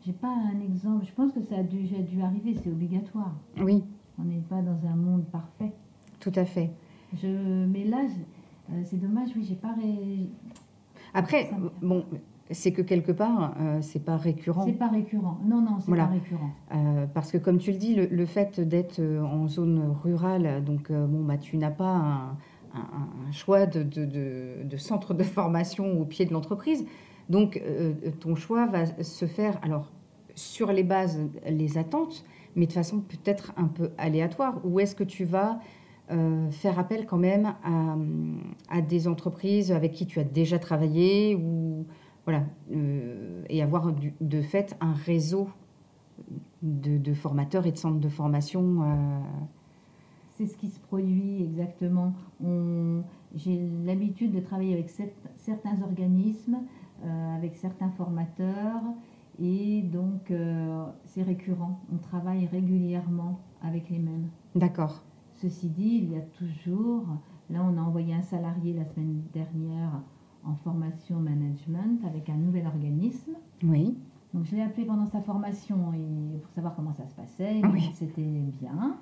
J'ai 0.05 0.13
pas 0.13 0.27
un 0.33 0.59
exemple. 0.61 1.05
Je 1.05 1.11
pense 1.13 1.31
que 1.31 1.41
ça 1.41 1.55
a 1.57 1.63
déjà 1.63 1.97
dû 1.99 2.21
arriver, 2.21 2.55
c'est 2.61 2.69
obligatoire. 2.69 3.33
Oui, 3.59 3.83
On 4.19 4.23
n'est 4.23 4.41
pas 4.49 4.61
dans 4.61 4.85
un 4.87 4.95
monde 4.95 5.25
parfait. 5.25 5.73
tout 6.19 6.31
à 6.35 6.45
fait. 6.45 6.71
Je, 7.21 7.65
mais 7.65 7.83
là, 7.85 7.97
je- 8.07 8.73
euh, 8.75 8.81
c'est 8.85 8.97
dommage, 8.97 9.29
oui, 9.35 9.43
j'ai 9.47 9.55
pas. 9.55 9.73
ré- 9.73 10.29
Après, 11.13 11.49
bon, 11.81 12.03
c'est 12.51 12.71
que 12.71 12.81
quelque 12.81 13.11
part, 13.11 13.55
euh, 13.59 13.79
c'est 13.81 14.03
pas 14.03 14.17
récurrent. 14.17 14.65
C'est 14.65 14.73
pas 14.73 14.87
récurrent. 14.87 15.39
Non, 15.45 15.61
non, 15.61 15.77
c'est 15.79 15.87
Voilà. 15.87 16.05
pas 16.05 16.11
récurrent. 16.13 16.51
Euh, 16.73 17.05
parce 17.13 17.31
que 17.31 17.37
comme 17.37 17.57
tu 17.57 17.71
le 17.71 17.77
dis, 17.77 17.95
le, 17.95 18.05
le 18.05 18.25
fait 18.25 18.59
d'être 18.59 18.99
euh, 18.99 19.21
en 19.23 19.47
zone 19.47 19.81
rurale, 20.03 20.63
donc 20.63 20.91
euh, 20.91 21.07
bon, 21.07 21.23
bah, 21.23 21.37
tu 21.37 21.57
n'as 21.57 21.71
pas 21.71 21.85
un, 21.95 22.29
un- 22.75 23.27
un 23.27 23.31
choix 23.31 23.65
de, 23.65 23.81
de- 23.83 24.05
de- 24.05 24.63
de 24.63 24.77
centre 24.77 25.13
de 25.13 25.23
formation 25.23 25.99
au 25.99 26.05
pied 26.05 26.25
de 26.25 26.33
l'entreprise. 26.33 26.85
Donc 27.29 27.59
ton 28.19 28.35
choix 28.35 28.67
va 28.67 28.85
se 29.01 29.25
faire 29.25 29.57
alors 29.63 29.91
sur 30.35 30.71
les 30.71 30.83
bases, 30.83 31.19
les 31.49 31.79
attentes, 31.79 32.23
mais 32.55 32.67
de 32.67 32.71
façon 32.73 32.99
peut-être 32.99 33.51
un 33.57 33.65
peu 33.65 33.89
aléatoire. 33.97 34.61
Ou 34.63 34.79
est-ce 34.79 34.95
que 34.95 35.03
tu 35.03 35.25
vas 35.25 35.59
euh, 36.11 36.51
faire 36.51 36.77
appel 36.77 37.07
quand 37.07 37.17
même 37.17 37.55
à, 37.63 37.95
à 38.69 38.81
des 38.81 39.07
entreprises 39.07 39.71
avec 39.71 39.93
qui 39.93 40.05
tu 40.05 40.19
as 40.19 40.23
déjà 40.23 40.59
travaillé 40.59 41.33
ou 41.35 41.87
voilà 42.25 42.43
euh, 42.71 43.43
et 43.49 43.61
avoir 43.61 43.91
du- 43.93 44.13
de 44.21 44.41
fait 44.41 44.75
un 44.81 44.93
réseau 44.93 45.47
de, 46.61 46.97
de 46.97 47.13
formateurs 47.13 47.65
et 47.67 47.71
de 47.71 47.77
centres 47.77 47.99
de 47.99 48.09
formation. 48.09 48.81
euh, 48.83 49.19
C'est 50.33 50.47
ce 50.47 50.57
qui 50.57 50.69
se 50.69 50.79
produit 50.79 51.43
exactement. 51.43 52.13
J'ai 53.35 53.59
l'habitude 53.85 54.31
de 54.33 54.39
travailler 54.39 54.73
avec 54.73 54.89
cer- 54.89 55.11
certains 55.37 55.81
organismes, 55.81 56.57
euh, 57.05 57.35
avec 57.35 57.55
certains 57.57 57.89
formateurs, 57.91 58.81
et 59.41 59.81
donc 59.81 60.31
c'est 61.05 61.23
récurrent. 61.23 61.79
On 61.93 61.97
travaille 61.97 62.45
régulièrement 62.47 63.39
avec 63.61 63.89
les 63.89 63.99
mêmes. 63.99 64.29
D'accord. 64.55 65.03
Ceci 65.33 65.67
dit, 65.69 65.99
il 66.03 66.11
y 66.11 66.15
a 66.15 66.21
toujours, 66.21 67.03
là 67.49 67.59
on 67.63 67.77
a 67.77 67.81
envoyé 67.81 68.13
un 68.13 68.21
salarié 68.21 68.73
la 68.73 68.85
semaine 68.85 69.21
dernière 69.33 70.01
en 70.45 70.55
formation 70.55 71.19
management 71.19 72.03
avec 72.05 72.29
un 72.29 72.35
nouvel 72.35 72.65
organisme. 72.67 73.31
Oui. 73.63 73.97
Donc 74.33 74.45
je 74.45 74.55
l'ai 74.55 74.61
appelé 74.61 74.85
pendant 74.85 75.05
sa 75.05 75.21
formation 75.21 75.93
et 75.93 76.39
pour 76.39 76.51
savoir 76.51 76.75
comment 76.75 76.93
ça 76.93 77.07
se 77.07 77.13
passait. 77.15 77.61
Oui. 77.71 77.89
c'était 77.93 78.21
bien. 78.61 78.97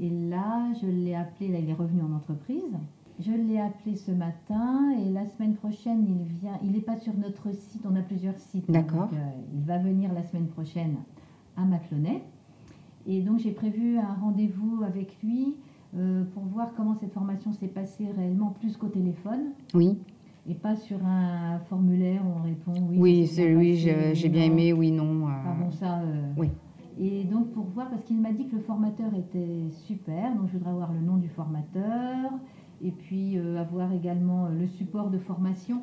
Et 0.00 0.10
là, 0.10 0.72
je 0.80 0.86
l'ai 0.86 1.14
appelé, 1.14 1.48
là 1.48 1.58
il 1.58 1.68
est 1.68 1.74
revenu 1.74 2.02
en 2.02 2.12
entreprise. 2.12 2.76
Je 3.20 3.32
l'ai 3.32 3.58
appelé 3.58 3.96
ce 3.96 4.12
matin 4.12 4.92
et 5.00 5.10
la 5.10 5.26
semaine 5.26 5.54
prochaine, 5.54 6.06
il 6.08 6.24
vient. 6.38 6.58
Il 6.62 6.70
n'est 6.72 6.80
pas 6.80 6.96
sur 6.96 7.16
notre 7.16 7.52
site, 7.52 7.82
on 7.84 7.96
a 7.96 8.02
plusieurs 8.02 8.38
sites. 8.38 8.70
D'accord. 8.70 9.08
euh, 9.12 9.16
il 9.54 9.64
va 9.64 9.78
venir 9.78 10.12
la 10.12 10.22
semaine 10.22 10.46
prochaine 10.46 10.96
à 11.56 11.64
Maclonnet. 11.64 12.22
Et 13.06 13.20
donc 13.22 13.40
j'ai 13.40 13.50
prévu 13.50 13.98
un 13.98 14.14
rendez-vous 14.14 14.82
avec 14.84 15.20
lui 15.22 15.56
euh, 15.96 16.24
pour 16.32 16.44
voir 16.44 16.74
comment 16.76 16.94
cette 16.94 17.12
formation 17.12 17.52
s'est 17.52 17.68
passée 17.68 18.06
réellement, 18.16 18.54
plus 18.60 18.76
qu'au 18.76 18.88
téléphone. 18.88 19.50
Oui. 19.74 19.98
Et 20.46 20.54
pas 20.54 20.76
sur 20.76 21.04
un 21.04 21.58
formulaire 21.68 22.22
où 22.24 22.38
on 22.38 22.42
répond 22.42 22.72
oui. 22.88 22.96
Oui, 22.98 23.20
passé, 23.22 24.14
j'ai 24.14 24.28
bien 24.28 24.44
aimé, 24.44 24.72
oui, 24.72 24.90
non. 24.90 25.26
euh, 25.26 25.30
Ah 25.46 25.54
bon, 25.60 25.70
ça. 25.70 25.98
euh, 26.00 26.32
Oui. 26.36 26.50
Et 26.98 27.24
donc 27.24 27.52
pour 27.52 27.64
voir, 27.66 27.90
parce 27.90 28.02
qu'il 28.04 28.20
m'a 28.20 28.32
dit 28.32 28.46
que 28.48 28.56
le 28.56 28.62
formateur 28.62 29.14
était 29.14 29.68
super, 29.70 30.34
donc 30.36 30.48
je 30.48 30.54
voudrais 30.54 30.70
avoir 30.70 30.92
le 30.92 31.00
nom 31.00 31.16
du 31.16 31.28
formateur, 31.28 32.30
et 32.82 32.90
puis 32.90 33.38
euh, 33.38 33.60
avoir 33.60 33.92
également 33.92 34.46
euh, 34.46 34.50
le 34.58 34.66
support 34.66 35.10
de 35.10 35.18
formation, 35.18 35.82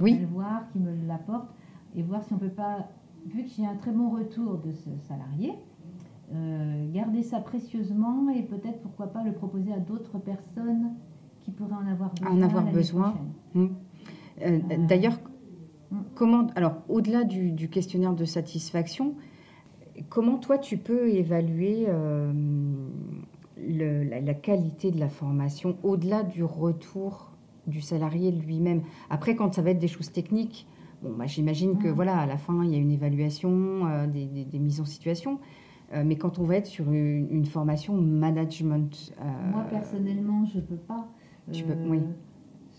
Oui. 0.00 0.18
le 0.20 0.26
voir, 0.26 0.68
qui 0.72 0.78
me 0.78 0.92
l'apporte, 1.08 1.48
et 1.96 2.02
voir 2.02 2.22
si 2.22 2.32
on 2.34 2.38
peut 2.38 2.48
pas, 2.48 2.88
vu 3.26 3.42
que 3.44 3.48
j'ai 3.48 3.66
un 3.66 3.74
très 3.76 3.92
bon 3.92 4.10
retour 4.10 4.58
de 4.58 4.72
ce 4.72 4.90
salarié, 5.08 5.52
garder 6.94 7.22
ça 7.22 7.40
précieusement 7.40 8.30
et 8.30 8.42
peut-être 8.42 8.80
pourquoi 8.80 9.08
pas 9.08 9.22
le 9.22 9.32
proposer 9.32 9.70
à 9.70 9.78
d'autres 9.78 10.16
personnes 10.18 10.92
qui 11.42 11.50
pourraient 11.50 11.74
en 11.74 11.86
avoir 11.86 12.10
besoin. 12.14 12.30
En 12.38 12.42
avoir 12.42 12.64
besoin. 12.72 13.14
Euh, 14.42 14.58
D'ailleurs, 14.88 15.18
mm. 15.90 15.96
comment, 16.14 16.46
alors 16.56 16.76
au-delà 16.88 17.24
du, 17.24 17.52
du 17.52 17.68
questionnaire 17.68 18.14
de 18.14 18.24
satisfaction, 18.24 19.14
comment 20.08 20.38
toi 20.38 20.58
tu 20.58 20.78
peux 20.78 21.08
évaluer 21.10 21.86
euh, 21.88 22.32
le- 23.58 24.04
la, 24.04 24.20
la 24.20 24.34
qualité 24.34 24.90
de 24.90 24.98
la 24.98 25.08
formation 25.08 25.76
au-delà 25.82 26.22
du 26.22 26.42
retour 26.44 27.30
du 27.66 27.80
salarié 27.80 28.30
lui-même? 28.32 28.82
Après, 29.10 29.36
quand 29.36 29.54
ça 29.54 29.62
va 29.62 29.70
être 29.70 29.78
des 29.78 29.88
choses 29.88 30.10
techniques, 30.12 30.66
bon, 31.02 31.10
bah, 31.16 31.26
j'imagine 31.26 31.78
que 31.78 31.88
voilà, 31.88 32.18
à 32.18 32.26
la 32.26 32.36
fin, 32.38 32.64
il 32.64 32.70
y 32.70 32.74
a 32.74 32.78
une 32.78 32.90
évaluation, 32.90 33.86
euh, 33.86 34.06
des, 34.06 34.26
des- 34.26 34.44
des 34.44 34.58
mises 34.58 34.80
en 34.80 34.84
situation. 34.84 35.38
Mais 36.06 36.16
quand 36.16 36.38
on 36.38 36.44
va 36.44 36.56
être 36.56 36.66
sur 36.68 36.90
une, 36.90 37.28
une 37.30 37.44
formation 37.44 37.94
management, 37.94 39.12
Moi 39.52 39.62
personnellement, 39.68 40.46
je 40.46 40.58
peux 40.60 40.76
pas. 40.76 41.06
Tu 41.52 41.64
peux- 41.64 41.74
oui. 41.86 42.00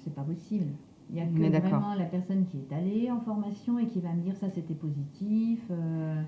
C'est 0.04 0.15
pas 0.15 0.23
possible. 0.23 0.65
Il 1.13 1.19
y 1.19 1.21
a 1.21 1.26
que 1.26 1.67
vraiment 1.67 1.93
la 1.93 2.06
personne 2.06 2.45
qui 2.45 2.58
est 2.58 2.76
allée 2.76 3.12
en 3.12 3.19
formation 3.21 3.78
et 3.78 3.86
qui 3.86 3.99
va 3.99 4.12
me 4.13 4.21
dire 4.21 4.36
ça 4.36 4.49
c'était 4.49 4.73
positif. 4.73 5.60
euh, 5.69 6.21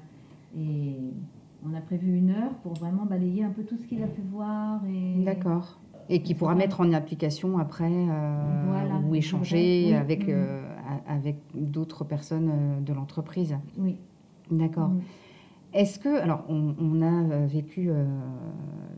et 0.58 0.96
on 1.68 1.74
a 1.74 1.82
prévu 1.82 2.16
une 2.16 2.30
heure 2.30 2.54
pour 2.62 2.74
vraiment 2.74 3.06
balayer 3.06 3.44
un 3.44 3.50
peu 3.50 3.64
tout 3.64 3.78
ce 3.78 3.86
qu'il 3.88 4.04
a 4.04 4.08
pu 4.08 4.22
voir. 4.32 4.82
Et... 4.86 5.24
D'accord. 5.24 5.80
Et 6.08 6.22
qui 6.22 6.36
pourra 6.36 6.54
mettre 6.54 6.82
en 6.82 6.94
application 6.94 7.58
après 7.58 7.92
euh, 7.92 8.64
Voilà. 8.68 9.00
ou 9.08 9.16
échanger 9.16 9.86
Oui. 9.88 9.94
avec, 9.96 10.30
euh, 10.30 10.62
avec 11.08 11.38
d'autres 11.56 12.04
personnes 12.04 12.84
de 12.86 12.94
l'entreprise. 12.94 13.58
Oui. 13.80 13.98
D'accord. 14.52 14.92
Est-ce 15.74 15.98
que, 15.98 16.22
alors 16.22 16.46
on, 16.48 16.76
on 16.80 17.02
a 17.02 17.46
vécu, 17.48 17.90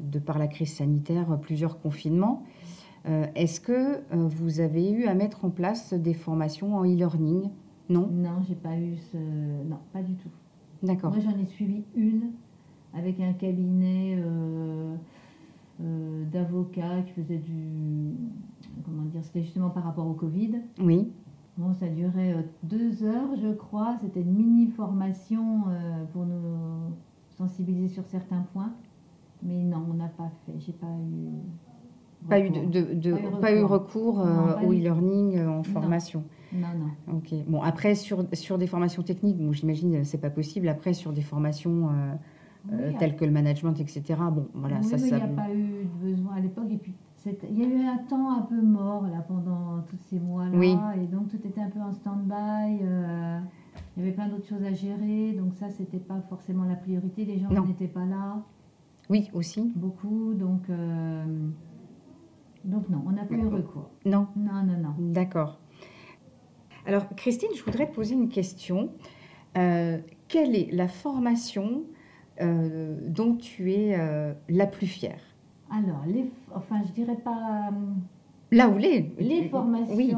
de 0.02 0.20
par 0.20 0.38
la 0.38 0.48
crise 0.48 0.74
sanitaire, 0.74 1.40
plusieurs 1.40 1.80
confinements. 1.80 2.44
Euh, 3.08 3.26
Est-ce 3.36 3.62
que 3.62 3.72
euh, 3.72 4.00
vous 4.12 4.60
avez 4.60 4.92
eu 4.92 5.06
à 5.06 5.14
mettre 5.14 5.46
en 5.46 5.50
place 5.50 5.94
des 5.94 6.14
formations 6.14 6.76
en 6.76 6.84
e-learning? 6.84 7.50
Non? 7.90 8.08
Non, 8.12 8.42
j'ai 8.48 8.56
pas 8.56 8.78
eu 8.78 8.98
ce. 8.98 9.18
Non, 9.18 9.80
pas 9.94 10.02
du 10.04 10.14
tout. 10.16 10.30
D'accord. 10.84 11.12
Moi, 11.12 11.20
j'en 11.22 11.38
ai 11.40 11.46
suivi 11.46 11.84
une 11.96 12.32
avec 12.94 13.20
un 13.20 13.34
cabinet 13.34 14.18
euh, 14.20 14.96
d'avocats 16.32 17.02
qui 17.06 17.14
faisait 17.14 17.38
du. 17.38 18.14
Comment 18.84 19.04
dire 19.04 19.24
C'était 19.24 19.44
justement 19.44 19.70
par 19.70 19.84
rapport 19.84 20.08
au 20.08 20.14
Covid. 20.14 20.56
Oui. 20.82 21.10
Bon, 21.58 21.74
ça 21.74 21.88
durait 21.88 22.46
deux 22.64 23.04
heures, 23.04 23.36
je 23.42 23.52
crois. 23.54 23.98
C'était 24.02 24.22
une 24.22 24.34
mini 24.34 24.68
formation 24.68 25.64
euh, 25.70 26.04
pour 26.14 26.26
nous 26.26 26.94
sensibiliser 27.38 27.88
sur 27.88 28.06
certains 28.06 28.46
points. 28.54 28.74
Mais 29.44 29.64
non, 29.64 29.86
on 29.90 29.94
n'a 29.94 30.08
pas 30.10 30.30
fait. 30.46 30.54
J'ai 30.60 30.74
pas 30.74 30.88
eu. 30.88 31.30
Pas 32.30 32.40
eu, 32.40 32.48
recours. 32.50 32.70
de, 32.70 32.82
de- 32.82 32.94
de- 32.94 33.12
Pas 33.14 33.20
eu 33.38 33.40
pas 33.40 33.52
eu 33.56 33.64
recours. 33.64 34.20
euh, 34.22 34.26
Non, 34.36 34.54
pas 34.54 34.64
au 34.66 34.74
e-learning 34.74 35.38
euh, 35.38 35.50
en 35.50 35.64
formation. 35.64 36.24
Non, 36.54 36.68
non. 37.08 37.18
Ok. 37.18 37.34
Bon, 37.48 37.62
après, 37.62 37.96
sur, 37.96 38.26
sur 38.34 38.58
des 38.58 38.68
formations 38.68 39.04
techniques, 39.04 39.38
bon, 39.38 39.52
j'imagine 39.54 39.92
que 39.92 40.04
c'est 40.04 40.18
pas 40.18 40.30
possible. 40.30 40.68
Après, 40.70 40.94
sur 40.94 41.14
des 41.14 41.22
formations 41.22 41.90
euh, 41.90 42.14
euh, 42.74 42.92
telles 43.00 43.16
que 43.16 43.24
le 43.26 43.32
management, 43.32 43.80
etc., 43.80 44.02
bon, 44.32 44.48
voilà, 44.54 44.78
oui, 44.82 44.84
ça, 44.84 44.98
il 44.98 45.04
n'y 45.04 45.12
a 45.14 45.28
pas 45.28 45.54
eu 45.54 45.84
de 45.86 46.10
besoin 46.10 46.36
à 46.36 46.40
l'époque. 46.40 46.68
Et 46.72 46.78
puis, 46.78 46.94
il 47.50 47.60
y 47.60 47.64
a 47.64 47.68
eu 47.68 47.82
un 47.86 47.98
temps 47.98 48.32
un 48.32 48.42
peu 48.42 48.62
mort 48.62 49.04
là, 49.08 49.20
pendant 49.28 49.82
tous 49.90 49.98
ces 50.10 50.20
mois-là. 50.20 50.52
Oui. 50.58 50.76
Et 51.02 51.08
donc, 51.08 51.28
tout 51.30 51.40
était 51.46 51.62
un 51.62 51.70
peu 51.70 51.80
en 51.82 51.94
stand-by. 51.94 52.80
euh, 52.82 53.40
il 53.96 54.04
y 54.04 54.06
avait 54.06 54.14
plein 54.16 54.28
d'autres 54.30 54.48
choses 54.48 54.64
à 54.64 54.74
gérer. 54.74 55.34
Donc, 55.34 55.54
ça, 55.56 55.70
c'était 55.70 56.00
pas 56.00 56.22
forcément 56.30 56.64
la 56.64 56.76
priorité. 56.76 57.26
Les 57.26 57.38
gens 57.40 57.50
n'étaient 57.66 57.88
pas 57.88 58.06
là, 58.06 58.42
Oui, 59.10 59.30
aussi. 59.34 59.72
beaucoup. 59.76 60.34
Donc, 60.34 60.62
euh, 60.70 61.26
donc 62.68 62.88
non, 62.90 63.02
on 63.08 63.12
n'a 63.12 63.26
pas 63.26 63.34
eu 63.36 63.48
recours. 63.48 63.90
Non, 64.06 64.28
Non, 64.36 64.64
non, 64.64 64.78
non. 64.78 64.94
d'accord. 65.00 65.60
Alors, 66.86 67.08
Christine, 67.16 67.50
je 67.56 67.64
voudrais 67.64 67.90
te 67.90 67.96
poser 67.96 68.14
une 68.16 68.30
question. 68.30 68.90
Euh, 69.58 69.98
quelle 70.28 70.56
est 70.56 70.70
la 70.72 70.88
formation 70.88 71.82
euh, 72.42 72.98
dont 73.10 73.36
tu 73.36 73.72
es 73.74 73.96
euh, 74.00 74.34
la 74.50 74.68
plus 74.68 74.88
fière? 74.88 75.20
Alors, 75.70 76.04
les, 76.08 76.30
enfin, 76.56 76.82
je 76.86 76.92
dirais 76.94 77.18
pas. 77.18 77.72
Là 78.52 78.70
où 78.70 78.78
les 78.78 79.12
Les 79.20 79.50
formations 79.50 79.96
Oui. 79.96 80.14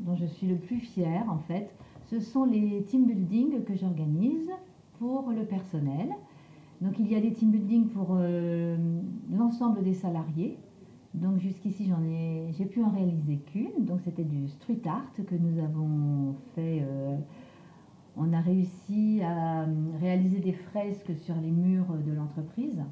dont 0.00 0.14
je 0.16 0.24
suis 0.26 0.46
le 0.46 0.56
plus 0.56 0.78
fière, 0.78 1.24
en 1.28 1.38
fait, 1.38 1.68
ce 2.06 2.20
sont 2.20 2.44
les 2.46 2.82
team 2.84 3.04
building 3.06 3.64
que 3.64 3.74
j'organise 3.74 4.50
pour 4.98 5.30
le 5.30 5.44
personnel. 5.44 6.08
Donc, 6.80 6.98
il 6.98 7.10
y 7.12 7.16
a 7.16 7.20
des 7.20 7.32
team 7.32 7.50
building 7.50 7.88
pour 7.88 8.10
euh, 8.12 8.76
l'ensemble 9.30 9.82
des 9.82 9.92
salariés. 9.94 10.56
Donc, 11.14 11.38
jusqu'ici, 11.38 11.86
j'en 11.88 12.02
ai, 12.04 12.52
j'ai 12.56 12.66
pu 12.66 12.82
en 12.82 12.90
réaliser 12.90 13.36
qu'une. 13.38 13.84
Donc, 13.84 14.00
c'était 14.04 14.24
du 14.24 14.48
street 14.48 14.80
art 14.86 15.10
que 15.14 15.34
nous 15.34 15.58
avons 15.62 16.34
fait. 16.54 16.82
euh, 16.82 17.16
on 18.16 18.32
a 18.32 18.40
réussi 18.40 19.20
à 19.22 19.62
euh, 19.62 19.66
réaliser 20.00 20.40
des 20.40 20.52
fresques 20.52 21.16
sur 21.16 21.34
les 21.36 21.50
murs 21.50 21.94
de 22.06 22.12
l'entreprise. 22.12 22.82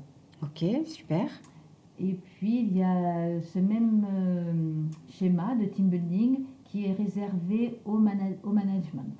Ok, 0.42 0.64
super. 0.86 1.26
Et 1.98 2.14
puis, 2.14 2.60
il 2.60 2.76
y 2.76 2.82
a 2.82 3.40
ce 3.40 3.58
même 3.58 4.06
euh, 4.08 4.52
schéma 5.08 5.54
de 5.56 5.64
team 5.64 5.88
building 5.88 6.40
qui 6.64 6.84
est 6.86 6.92
réservé 6.92 7.78
au, 7.84 7.98
mana- 7.98 8.36
au 8.44 8.50
management. 8.50 9.14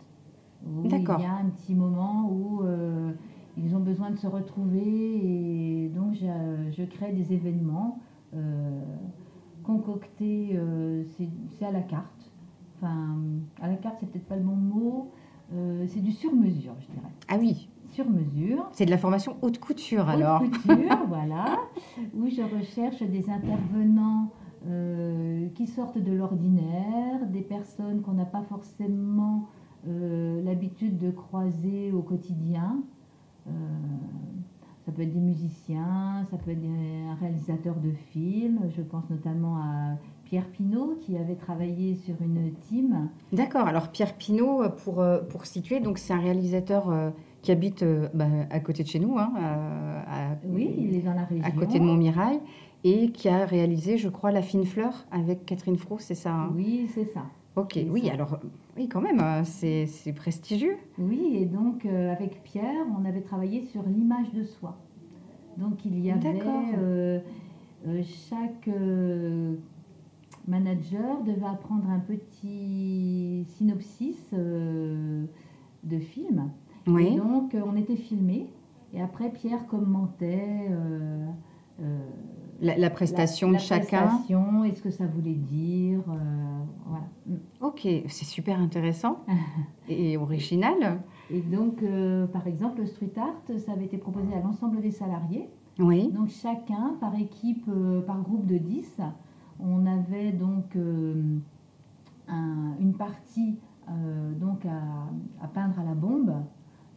Où 0.67 0.83
il 0.85 0.87
y 0.87 0.91
D'accord. 0.91 1.21
a 1.21 1.39
un 1.39 1.47
petit 1.47 1.75
moment 1.75 2.29
où 2.31 2.63
euh, 2.63 3.13
ils 3.57 3.75
ont 3.75 3.81
besoin 3.81 4.11
de 4.11 4.17
se 4.17 4.27
retrouver 4.27 4.83
et 4.85 5.89
donc 5.89 6.15
je, 6.15 6.27
je 6.77 6.83
crée 6.85 7.13
des 7.13 7.33
événements 7.33 7.99
euh, 8.37 8.81
concoctés, 9.65 10.51
euh, 10.55 11.05
c'est 11.59 11.65
à 11.65 11.71
la 11.73 11.83
carte. 11.83 12.33
Enfin, 12.77 13.17
à 13.61 13.69
la 13.69 13.77
carte, 13.77 13.97
c'est 14.01 14.07
peut-être 14.11 14.27
pas 14.29 14.37
le 14.37 14.43
bon 14.43 14.57
mot. 14.57 15.11
euh, 15.55 15.85
c'est 15.89 16.01
du 16.03 16.13
sur-mesure, 16.13 16.75
je 16.81 16.87
dirais. 16.87 17.13
Ah 17.29 17.37
oui, 17.39 17.69
Sur-mesure. 17.89 18.69
c'est 18.73 18.85
de 18.85 18.91
la 18.91 18.99
formation 18.99 19.37
haute 19.43 19.59
couture 19.59 20.03
Haute 20.03 20.09
alors. 20.09 20.41
couture, 20.41 20.99
voilà, 21.09 21.59
où 22.15 22.29
je 22.29 22.43
recherche 22.43 23.03
des 23.03 23.31
intervenants 23.31 24.31
euh, 24.69 25.49
qui 25.55 25.67
sortent 25.67 25.99
de 25.99 26.13
l'ordinaire, 26.13 27.27
des 27.33 27.43
personnes 27.43 28.03
qu'on 28.03 28.13
n'a 28.15 28.25
pas 28.27 28.43
forcément 28.43 29.47
euh, 29.89 30.43
l'habitude 30.43 30.99
de 30.99 31.11
croiser 31.11 31.93
au 31.93 32.03
quotidien. 32.03 32.83
Euh, 33.47 33.51
ça 34.87 34.93
peut 34.93 35.03
être 35.03 35.13
des 35.13 35.21
musiciens, 35.21 36.25
ça 36.31 36.37
peut 36.39 36.53
être 36.53 36.61
des- 36.61 36.69
un 37.11 37.15
réalisateur 37.17 37.75
de 37.77 37.91
films. 38.13 38.61
Je 38.77 38.83
pense 38.83 39.05
notamment 39.11 39.57
à 39.57 39.97
Pierre 40.25 40.47
Pinault 40.49 40.97
qui 41.01 41.17
avait 41.17 41.35
travaillé 41.35 41.97
sur 41.97 42.15
une 42.23 42.53
team. 42.63 43.09
D'accord. 43.33 43.67
Alors 43.67 43.89
Pierre 43.91 44.15
Pinault, 44.15 44.63
euh, 44.63 44.69
pour, 44.69 45.01
euh, 45.01 45.21
pour 45.23 45.45
situer, 45.47 45.81
donc 45.81 45.99
c'est 45.99 46.13
un 46.13 46.21
réalisateur 46.21 46.89
euh, 46.91 47.11
qui 47.43 47.51
habite 47.53 47.83
euh, 47.83 48.09
bah, 48.15 48.27
à 48.51 48.61
côté 48.61 48.83
de 48.85 48.89
chez 48.89 48.99
nous, 49.01 49.19
hein, 49.19 49.33
à, 49.37 50.37
Oui, 50.49 50.71
il 50.79 50.95
est 50.95 51.01
dans 51.03 51.15
la 51.15 51.25
région. 51.25 51.45
à 51.45 51.51
côté 51.51 51.79
de 51.79 51.85
Montmirail, 51.85 52.41
et 52.85 53.11
qui 53.11 53.29
a 53.29 53.45
réalisé, 53.45 53.99
je 53.99 54.09
crois, 54.09 54.31
La 54.33 54.43
Fine 54.43 54.65
Fleur 54.65 55.07
avec 55.11 55.45
Catherine 55.47 55.77
Fro, 55.77 55.99
c'est 55.99 56.15
ça 56.15 56.33
hein? 56.33 56.53
Oui, 56.55 56.89
c'est 56.95 57.13
ça. 57.13 57.23
Ok, 57.57 57.79
oui, 57.91 58.11
alors, 58.11 58.39
oui, 58.77 58.87
quand 58.87 59.01
même, 59.01 59.19
euh, 59.21 59.43
c'est 59.45 60.13
prestigieux. 60.13 60.77
Oui, 60.99 61.39
et 61.41 61.47
donc 61.47 61.87
euh, 61.87 62.13
avec 62.13 62.43
Pierre, 62.43 62.85
on 63.01 63.07
avait 63.07 63.23
travaillé 63.23 63.63
sur 63.63 63.83
l'image 63.85 64.31
de 64.35 64.45
soi. 64.45 64.77
Donc 65.57 65.87
il 65.87 65.99
y 65.99 66.11
avait 66.11 66.39
euh, 66.77 67.19
euh, 67.87 68.03
chaque 68.29 68.69
euh, 68.69 69.55
manager 70.47 71.23
devait 71.25 71.47
apprendre 71.47 71.89
un 71.89 72.01
petit 72.01 73.47
synopsis 73.57 74.21
de 74.35 75.99
film. 75.99 76.51
Et 76.87 76.91
Oui, 76.91 77.17
donc 77.17 77.55
euh, 77.55 77.63
on 77.67 77.75
était 77.75 77.97
filmé 77.97 78.51
et 78.93 79.01
après 79.01 79.31
Pierre 79.31 79.67
commentait 79.67 80.69
la, 82.67 82.77
la 82.79 82.91
prestation 82.91 83.49
la- 83.49 83.53
de 83.55 83.59
la 83.59 83.65
chacun. 83.65 84.07
prestation 84.07 84.65
et 84.65 84.75
ce 84.75 84.83
que 84.83 84.91
ça 84.91 85.07
voulait 85.07 85.35
dire. 85.35 86.01
euh, 86.09 86.65
voilà. 86.87 87.05
Ok, 87.61 87.81
c'est 87.83 88.25
super 88.25 88.61
intéressant 88.61 89.21
et 89.89 90.17
original. 90.17 91.01
Et 91.31 91.41
donc, 91.41 91.83
euh, 91.83 92.27
par 92.27 92.47
exemple, 92.47 92.81
le 92.81 92.87
street 92.87 93.13
art, 93.17 93.59
ça 93.59 93.73
avait 93.73 93.85
été 93.87 93.99
proposé 93.99 94.33
à 94.35 94.41
l'ensemble 94.41 94.81
des 94.81 94.91
salariés. 94.93 95.49
Oui, 95.79 96.09
Donc, 96.13 96.29
chacun, 96.29 96.95
par 97.01 97.15
équipe, 97.19 97.65
euh, 97.69 98.01
par 98.01 98.21
groupe 98.23 98.47
de 98.47 98.57
10, 98.59 98.97
on 99.61 99.85
avait 99.87 100.33
donc 100.33 100.77
un- 102.29 102.75
une 102.81 102.93
partie 102.95 103.57
donc 104.41 104.65
à, 104.67 105.45
à 105.45 105.49
peindre 105.49 105.79
à 105.79 105.85
la 105.85 105.95
bombe. 105.95 106.33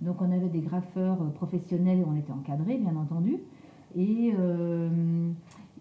Donc 0.02 0.22
on 0.22 0.32
avait 0.32 0.48
des 0.50 0.62
graffeurs 0.62 1.18
professionnels, 1.34 2.04
on 2.10 2.16
était 2.16 2.32
encadrés 2.32 2.78
bien 2.78 2.96
entendu. 2.96 3.38
Et 3.96 4.34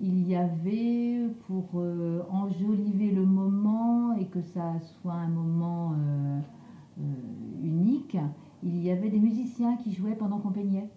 il 0.01 0.29
y 0.29 0.37
avait, 0.37 1.29
pour 1.47 1.83
enjoliver 2.31 3.11
le 3.11 3.25
moment 3.25 4.15
et 4.15 4.27
que 4.27 4.41
ça 4.43 4.75
soit 4.81 5.13
un 5.13 5.29
moment 5.29 5.95
unique, 7.63 8.17
il 8.63 8.83
y 8.83 8.91
avait 8.91 9.09
des 9.09 9.19
musiciens 9.19 9.77
qui 9.77 9.93
jouaient 9.93 10.15
pendant 10.15 10.39
qu'on 10.39 10.51
peignait. 10.51 10.89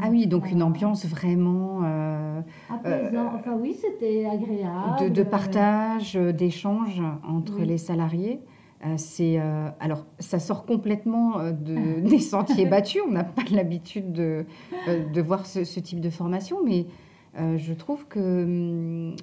Ah 0.00 0.08
oui, 0.10 0.26
donc 0.26 0.50
une 0.50 0.62
ambiance 0.62 1.06
vraiment... 1.06 1.80
Euh, 1.84 2.40
Apaisant. 2.70 3.32
enfin 3.34 3.56
oui, 3.58 3.76
c'était 3.80 4.26
agréable. 4.26 5.12
De, 5.12 5.22
partage, 5.22 6.14
d'échange 6.14 7.00
entre 7.26 7.60
les 7.60 7.78
salariés. 7.78 8.40
Euh, 8.84 8.94
c'est 8.96 9.40
alors 9.80 10.06
ça 10.20 10.38
sort 10.38 10.64
complètement 10.64 11.38
de, 11.38 12.00
des 12.08 12.18
sentiers 12.18 12.66
battus. 12.66 13.02
On 13.06 13.12
n'a 13.12 13.24
pas 13.24 13.42
l'habitude 13.50 14.12
de, 14.12 14.44
de 14.86 15.20
voir 15.20 15.46
ce, 15.46 15.80
type 15.80 16.00
de 16.00 16.10
formation, 16.10 16.58
mais 16.64 16.86
je 17.34 17.72
trouve 17.72 18.06
que 18.06 19.14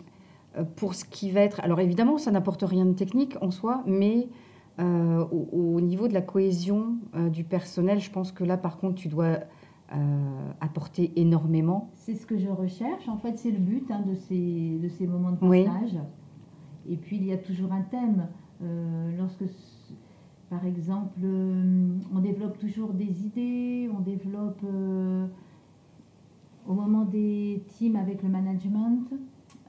pour 0.76 0.96
ce 0.96 1.06
qui 1.06 1.32
va 1.32 1.42
être, 1.42 1.60
alors 1.62 1.80
évidemment, 1.80 2.18
ça 2.18 2.32
n'apporte 2.32 2.64
rien 2.64 2.86
de 2.86 2.94
technique 2.94 3.36
en 3.42 3.52
soi, 3.52 3.84
mais 3.86 4.30
au, 4.80 5.50
au, 5.52 5.82
niveau 5.82 6.08
de 6.08 6.14
la 6.14 6.22
cohésion 6.22 6.96
du 7.32 7.44
personnel, 7.44 8.00
je 8.00 8.12
pense 8.12 8.32
que 8.32 8.44
là, 8.44 8.58
par 8.58 8.78
contre, 8.78 8.96
tu 8.96 9.08
dois 9.08 9.40
euh, 9.94 10.52
apporter 10.62 11.12
énormément. 11.16 11.92
C'est 11.94 12.16
ce 12.16 12.26
que 12.26 12.40
je 12.40 12.50
recherche. 12.50 13.08
En 13.08 13.18
fait, 13.18 13.38
c'est 13.38 13.52
le 13.52 13.60
but 13.60 13.92
hein, 13.92 14.02
de, 14.02 14.16
ces, 14.16 14.80
de 14.82 14.88
ces 14.88 15.06
moments 15.06 15.34
de 15.34 15.38
partage. 15.38 16.00
Et 16.90 16.98
puis, 16.98 17.18
il 17.18 17.26
y 17.26 17.32
a 17.32 17.38
toujours 17.38 17.72
un 17.72 17.84
thème. 17.84 18.28
Euh, 18.64 19.16
lorsque, 19.16 19.44
par 20.50 20.66
exemple, 20.66 21.20
euh, 21.24 21.92
on 22.16 22.20
développe 22.20 22.58
toujours 22.58 22.94
des 22.94 23.26
idées, 23.28 23.88
on 23.96 24.00
développe 24.00 24.66
au 26.68 26.74
moment 26.74 27.06
des 27.06 27.64
teams 27.78 27.96
avec 27.96 28.24
le 28.24 28.30
management, 28.30 29.08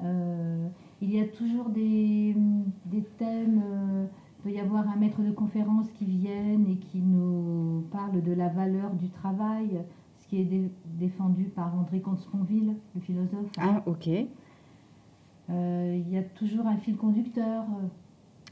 il 0.02 1.14
y 1.14 1.20
a 1.20 1.26
toujours 1.26 1.68
des, 1.68 2.34
des 2.86 3.02
thèmes. 3.18 3.62
il 4.38 4.42
peut 4.42 4.50
y 4.50 4.60
avoir 4.60 4.88
un 4.88 4.96
maître 4.96 5.22
de 5.22 5.30
conférence 5.30 5.90
qui 5.92 6.04
vienne 6.04 6.66
et 6.70 6.76
qui 6.76 6.98
nous 6.98 7.84
parle 7.90 8.22
de 8.22 8.32
la 8.32 8.48
valeur 8.48 8.90
du 8.94 9.08
travail, 9.08 9.82
qui 10.28 10.40
est 10.40 10.70
défendu 10.98 11.44
par 11.44 11.74
André 11.74 12.00
Comte-Sponville, 12.00 12.74
le 12.94 13.00
philosophe. 13.00 13.46
Ah, 13.58 13.82
ok. 13.86 14.08
Euh, 15.48 16.02
il 16.04 16.12
y 16.12 16.18
a 16.18 16.22
toujours 16.22 16.66
un 16.66 16.76
fil 16.76 16.96
conducteur. 16.96 17.64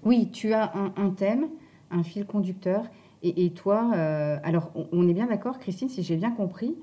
Oui, 0.05 0.31
tu 0.31 0.53
as 0.53 0.73
un, 0.97 1.11
thème, 1.11 1.49
un 1.91 2.03
fil 2.03 2.27
conducteur. 2.27 2.85
Et, 3.23 3.51
toi, 3.51 3.91
euh, 3.95 4.39
alors 4.43 4.71
on, 4.93 5.09
est 5.09 5.15
bien 5.15 5.27
d'accord, 5.27 5.59
Christine, 5.59 5.89
si 5.89 6.03
j'ai 6.03 6.17
bien 6.17 6.31
compris, 6.31 6.77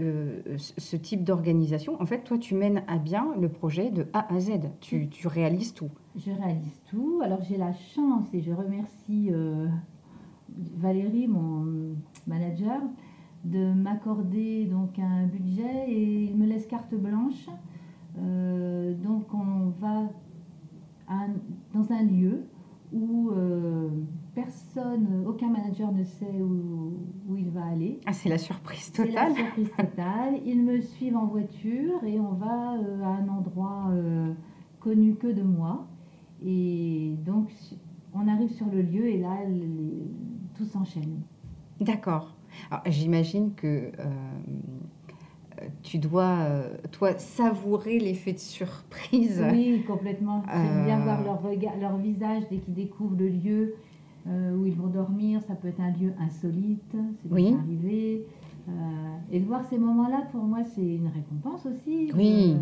euh, 0.00 0.56
ce 0.56 0.96
type 0.96 1.24
d'organisation, 1.24 2.00
en 2.00 2.06
fait, 2.06 2.24
toi, 2.24 2.38
tu 2.38 2.54
mènes 2.54 2.82
à 2.88 2.98
bien 2.98 3.28
le 3.38 3.48
projet 3.48 3.90
de 3.90 4.06
A 4.12 4.32
à 4.34 4.40
Z. 4.40 4.52
Tu, 4.80 5.08
tu 5.08 5.28
réalises 5.28 5.74
tout. 5.74 5.90
Je 6.16 6.30
réalise 6.30 6.80
tout. 6.90 7.20
Alors 7.22 7.42
j'ai 7.42 7.56
la 7.56 7.72
chance 7.72 8.26
et 8.32 8.40
je 8.40 8.52
remercie 8.52 9.30
Valérie, 10.76 11.28
mon 11.28 11.94
manager, 12.26 12.80
de 13.44 13.72
m'accorder 13.72 14.66
donc 14.66 14.98
un 14.98 15.26
budget 15.26 15.88
et 15.88 16.24
il 16.24 16.36
me 16.36 16.46
laisse 16.46 16.66
carte 16.66 16.94
blanche. 16.94 17.48
Euh, 18.18 18.94
donc 18.94 19.32
on 19.32 19.70
va 19.80 20.08
dans 21.74 21.92
un 21.92 22.02
lieu 22.02 22.44
où 22.92 23.30
euh, 23.30 23.88
personne, 24.34 25.24
aucun 25.26 25.48
manager 25.48 25.92
ne 25.92 26.04
sait 26.04 26.40
où, 26.40 26.98
où 27.28 27.36
il 27.36 27.50
va 27.50 27.64
aller. 27.66 28.00
Ah, 28.06 28.12
c'est 28.12 28.28
la 28.28 28.38
surprise 28.38 28.92
totale. 28.92 29.10
C'est 29.12 29.12
la 29.12 29.34
surprise 29.34 29.70
totale. 29.76 30.40
Ils 30.44 30.62
me 30.62 30.80
suivent 30.80 31.16
en 31.16 31.26
voiture 31.26 32.02
et 32.04 32.18
on 32.20 32.32
va 32.32 32.74
euh, 32.74 33.02
à 33.02 33.08
un 33.08 33.28
endroit 33.28 33.90
connu 34.78 35.14
que 35.14 35.28
de 35.28 35.42
moi. 35.42 35.86
Et 36.42 37.14
donc 37.24 37.50
on 38.14 38.26
arrive 38.28 38.50
sur 38.50 38.66
le 38.66 38.82
lieu 38.82 39.06
et 39.06 39.18
là 39.18 39.36
tout 40.56 40.64
s'enchaîne. 40.64 41.20
D'accord. 41.80 42.34
J'imagine 42.86 43.54
que 43.54 43.92
euh, 43.98 45.66
tu 45.82 45.98
dois, 45.98 46.38
euh, 46.40 46.76
toi, 46.92 47.16
savourer 47.18 47.98
l'effet 47.98 48.32
de 48.32 48.38
surprise. 48.38 49.42
Oui, 49.52 49.82
complètement. 49.86 50.42
J'aime 50.46 50.84
bien 50.84 51.00
voir 51.00 51.22
leur, 51.22 51.42
regard, 51.42 51.76
leur 51.78 51.96
visage 51.96 52.44
dès 52.50 52.58
qu'ils 52.58 52.74
découvrent 52.74 53.16
le 53.16 53.28
lieu 53.28 53.74
euh, 54.26 54.56
où 54.56 54.66
ils 54.66 54.74
vont 54.74 54.88
dormir. 54.88 55.40
Ça 55.42 55.54
peut 55.54 55.68
être 55.68 55.80
un 55.80 55.90
lieu 55.90 56.12
insolite, 56.20 56.96
c'est 57.22 57.32
oui. 57.32 57.54
arrivé. 57.54 58.26
et 59.32 59.40
de 59.40 59.44
voir 59.44 59.64
ces 59.64 59.78
moments-là, 59.78 60.28
pour 60.32 60.42
moi, 60.42 60.64
c'est 60.64 60.96
une 60.96 61.08
récompense 61.08 61.66
aussi. 61.66 62.10
Oui. 62.16 62.56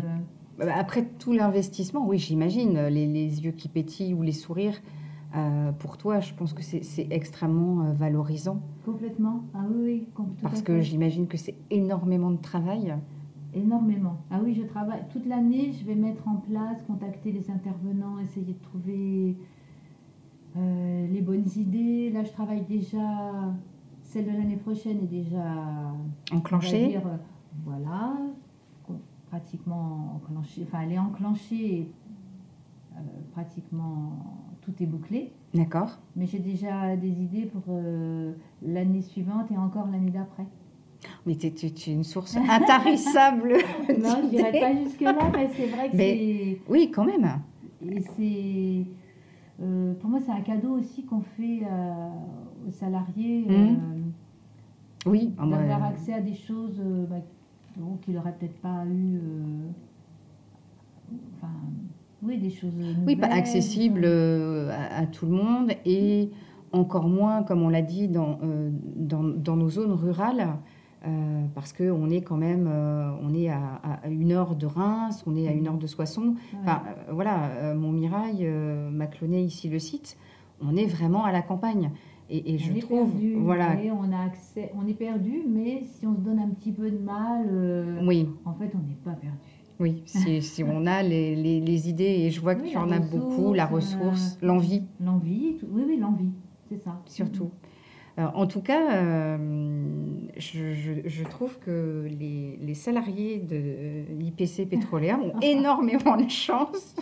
Après 0.59 1.05
tout 1.05 1.31
l'investissement, 1.33 2.05
oui, 2.05 2.17
j'imagine, 2.17 2.87
les, 2.87 3.05
les, 3.05 3.43
yeux 3.43 3.51
qui 3.51 3.69
pétillent 3.69 4.13
ou 4.13 4.23
les 4.23 4.33
sourires. 4.33 4.79
Euh, 5.35 5.71
pour 5.73 5.97
toi, 5.97 6.19
je 6.19 6.33
pense 6.33 6.53
que 6.53 6.63
c'est 6.63 7.07
extrêmement 7.11 7.83
euh, 7.85 7.93
valorisant. 7.93 8.61
Complètement. 8.85 9.43
Ah 9.53 9.65
oui, 9.69 10.07
oui. 10.17 10.25
Parce 10.41 10.61
que 10.61 10.81
j'imagine 10.81 11.27
que 11.27 11.37
c'est 11.37 11.55
énormément 11.69 12.31
de 12.31 12.41
travail. 12.41 12.95
Énormément. 13.53 14.17
Ah 14.31 14.39
oui, 14.43 14.55
je 14.55 14.63
travaille 14.63 15.03
toute 15.11 15.27
l'année. 15.27 15.71
Je 15.73 15.85
vais 15.85 15.95
mettre 15.95 16.27
en 16.27 16.35
place, 16.35 16.81
contacter 16.87 17.31
les 17.31 17.51
intervenants, 17.51 18.19
essayer 18.19 18.45
de 18.45 18.53
trouver 18.53 19.37
euh, 20.57 21.07
les 21.07 21.21
bonnes 21.21 21.47
idées. 21.55 22.09
Là, 22.11 22.23
je 22.23 22.31
travaille 22.31 22.63
déjà. 22.63 23.53
Celle 24.03 24.25
de 24.25 24.31
l'année 24.31 24.57
prochaine 24.57 24.97
est 25.03 25.07
déjà 25.07 25.93
enclenchée. 26.31 26.99
voilà, 27.63 28.17
pratiquement 29.29 30.15
enclenchée. 30.15 30.65
Enfin, 30.67 30.81
elle 30.81 30.93
est 30.93 30.99
enclenchée, 30.99 31.91
pratiquement 33.33 34.17
tout 34.61 34.83
est 34.83 34.85
bouclé. 34.85 35.31
D'accord. 35.53 35.97
Mais 36.15 36.25
j'ai 36.25 36.39
déjà 36.39 36.95
des 36.95 37.09
idées 37.09 37.45
pour 37.45 37.63
euh, 37.69 38.33
l'année 38.61 39.01
suivante 39.01 39.51
et 39.51 39.57
encore 39.57 39.87
l'année 39.91 40.11
d'après. 40.11 40.45
Mais 41.25 41.35
tu 41.35 41.47
es, 41.47 41.93
une 41.93 42.03
source 42.03 42.35
intarissable. 42.35 43.53
non, 43.99 44.17
je 44.23 44.29
dirais 44.29 44.59
pas 44.59 44.75
jusque-là, 44.75 45.31
mais 45.33 45.49
c'est 45.55 45.67
vrai 45.67 45.89
que 45.89 45.97
c'est. 45.97 46.61
Oui, 46.67 46.91
quand 46.93 47.05
même. 47.05 47.39
Et 47.87 48.01
c'est. 48.01 48.85
Euh, 49.61 49.93
pour 49.95 50.09
moi, 50.09 50.19
c'est 50.25 50.31
un 50.31 50.41
cadeau 50.41 50.77
aussi 50.77 51.03
qu'on 51.03 51.21
fait 51.21 51.61
euh, 51.63 52.09
aux 52.67 52.71
salariés. 52.71 53.45
Mmh. 53.47 54.11
oui, 55.05 55.33
d'avoir 55.37 55.83
accès 55.83 56.13
à 56.13 56.21
des 56.21 56.35
choses 56.35 56.81
bah, 57.09 57.17
qu'il 58.01 58.13
n'aurait 58.13 58.35
peut-être 58.39 58.59
pas 58.61 58.85
eu. 58.85 59.19
enfin 61.35 61.51
oui, 62.21 62.37
des 62.37 62.49
choses 62.49 62.73
Oui, 63.05 63.15
pas 63.15 63.27
accessibles 63.27 64.03
euh, 64.03 64.71
à, 64.91 65.05
tout 65.05 65.25
le 65.25 65.31
monde 65.31 65.71
et 65.85 66.29
encore 66.73 67.07
moins, 67.07 67.43
comme 67.43 67.61
on 67.61 67.69
l'a 67.69 67.81
dit, 67.81 68.07
dans, 68.07 68.39
euh, 68.43 68.69
dans, 68.95 69.23
dans, 69.23 69.55
nos 69.55 69.69
zones 69.69 69.93
rurales. 69.93 70.47
Euh, 71.07 71.45
parce 71.55 71.71
qu'on 71.71 72.09
est 72.09 72.21
quand 72.21 72.35
même 72.35 72.67
on 73.23 73.33
est 73.33 73.49
à, 73.49 73.79
une 74.09 74.33
heure 74.33 74.55
de 74.55 74.65
Reims, 74.65 75.23
on 75.25 75.35
est 75.35 75.47
à 75.47 75.51
une 75.51 75.67
heure 75.67 75.77
de 75.77 75.87
Soissons. 75.87 76.35
Enfin, 76.61 76.83
voilà, 77.09 77.73
Montmirail, 77.73 78.45
Maclonnet, 78.91 79.43
ici 79.43 79.69
le 79.69 79.79
site, 79.79 80.17
on 80.61 80.75
est 80.75 80.85
vraiment 80.85 81.23
à 81.23 81.31
la 81.31 81.41
campagne. 81.41 81.91
Et, 82.31 82.59
je 82.59 82.79
trouve, 82.81 83.11
voilà. 83.37 83.75
on, 83.91 84.11
a 84.13 84.25
accès, 84.25 84.71
on 84.75 84.87
est 84.87 84.93
perdu, 84.93 85.41
mais 85.47 85.83
si 85.85 86.05
on 86.05 86.13
se 86.13 86.19
donne 86.19 86.37
un 86.37 86.49
petit 86.49 86.71
peu 86.71 86.91
de 86.91 86.99
mal, 86.99 88.03
oui. 88.05 88.29
en 88.45 88.53
fait, 88.53 88.71
on 88.75 88.87
n'est 88.87 88.99
pas 89.03 89.13
perdu. 89.13 89.37
Oui, 89.79 90.03
si, 90.05 90.41
si 90.41 90.63
on 90.63 90.85
a 90.85 91.01
les, 91.03 91.35
les, 91.61 91.89
idées, 91.89 92.03
et 92.03 92.31
je 92.31 92.41
vois 92.41 92.55
que 92.55 92.67
tu 92.67 92.77
en 92.77 92.91
as 92.91 92.99
beaucoup, 92.99 93.53
la 93.53 93.65
ressource, 93.65 94.37
euh, 94.43 94.47
l'envie. 94.47 94.83
L'envie, 94.99 95.57
oui, 95.71 95.83
oui, 95.87 95.97
l'envie, 95.97 96.31
c'est 96.67 96.83
ça. 96.83 97.01
Surtout. 97.05 97.45
Euh, 97.45 97.67
en 98.33 98.47
tout 98.47 98.61
cas, 98.61 98.91
euh, 98.91 99.37
je, 100.37 100.73
je, 101.05 101.23
trouve 101.23 101.57
que 101.59 102.07
les, 102.07 102.57
les 102.61 102.73
salariés 102.73 103.37
de 103.37 104.03
l'IPC 104.19 104.67
Pétrolière 104.69 105.19
ont 105.23 105.39
énormément 105.41 106.17
de 106.17 106.29
chance 106.29 106.95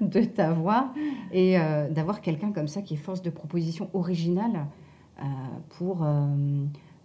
de 0.00 0.24
t'avoir 0.24 0.92
et 1.32 1.56
d'avoir 1.90 2.20
quelqu'un 2.20 2.52
comme 2.52 2.68
ça 2.68 2.82
qui 2.82 2.94
est 2.94 2.98
force 2.98 3.22
de 3.22 3.30
proposition 3.30 3.88
originale 3.94 4.66
pour, 5.78 6.06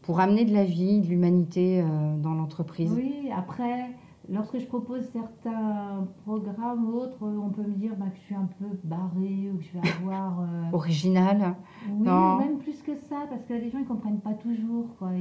pour 0.02 0.20
amener 0.20 0.46
de 0.46 0.54
la 0.54 0.64
vie, 0.64 1.02
de 1.02 1.08
l'humanité 1.08 1.84
dans 2.22 2.34
l'entreprise. 2.34 2.92
Oui, 2.92 3.30
après 3.36 3.92
Lorsque 4.30 4.60
je 4.60 4.66
propose 4.66 5.04
certains 5.14 6.06
programmes 6.26 6.90
ou 6.90 6.98
autres, 6.98 7.18
on 7.22 7.50
peut 7.50 7.62
me 7.62 7.76
dire 7.76 7.96
bah, 7.96 8.08
que 8.10 8.18
je 8.18 8.24
suis 8.24 8.36
un 8.36 8.50
peu 8.60 8.66
barrée 8.84 9.50
ou 9.54 9.58
que 9.58 9.64
je 9.64 9.72
vais 9.74 9.88
avoir... 10.02 10.42
Euh, 10.42 10.74
Original 10.74 11.56
Oui, 11.90 12.08
même 12.08 12.58
plus 12.58 12.82
que 12.82 12.94
ça, 12.96 13.26
parce 13.30 13.44
que 13.46 13.54
les 13.54 13.70
gens 13.70 13.80
ne 13.80 13.86
comprennent 13.86 14.20
pas 14.20 14.34
toujours. 14.34 14.88
Quoi. 15.00 15.12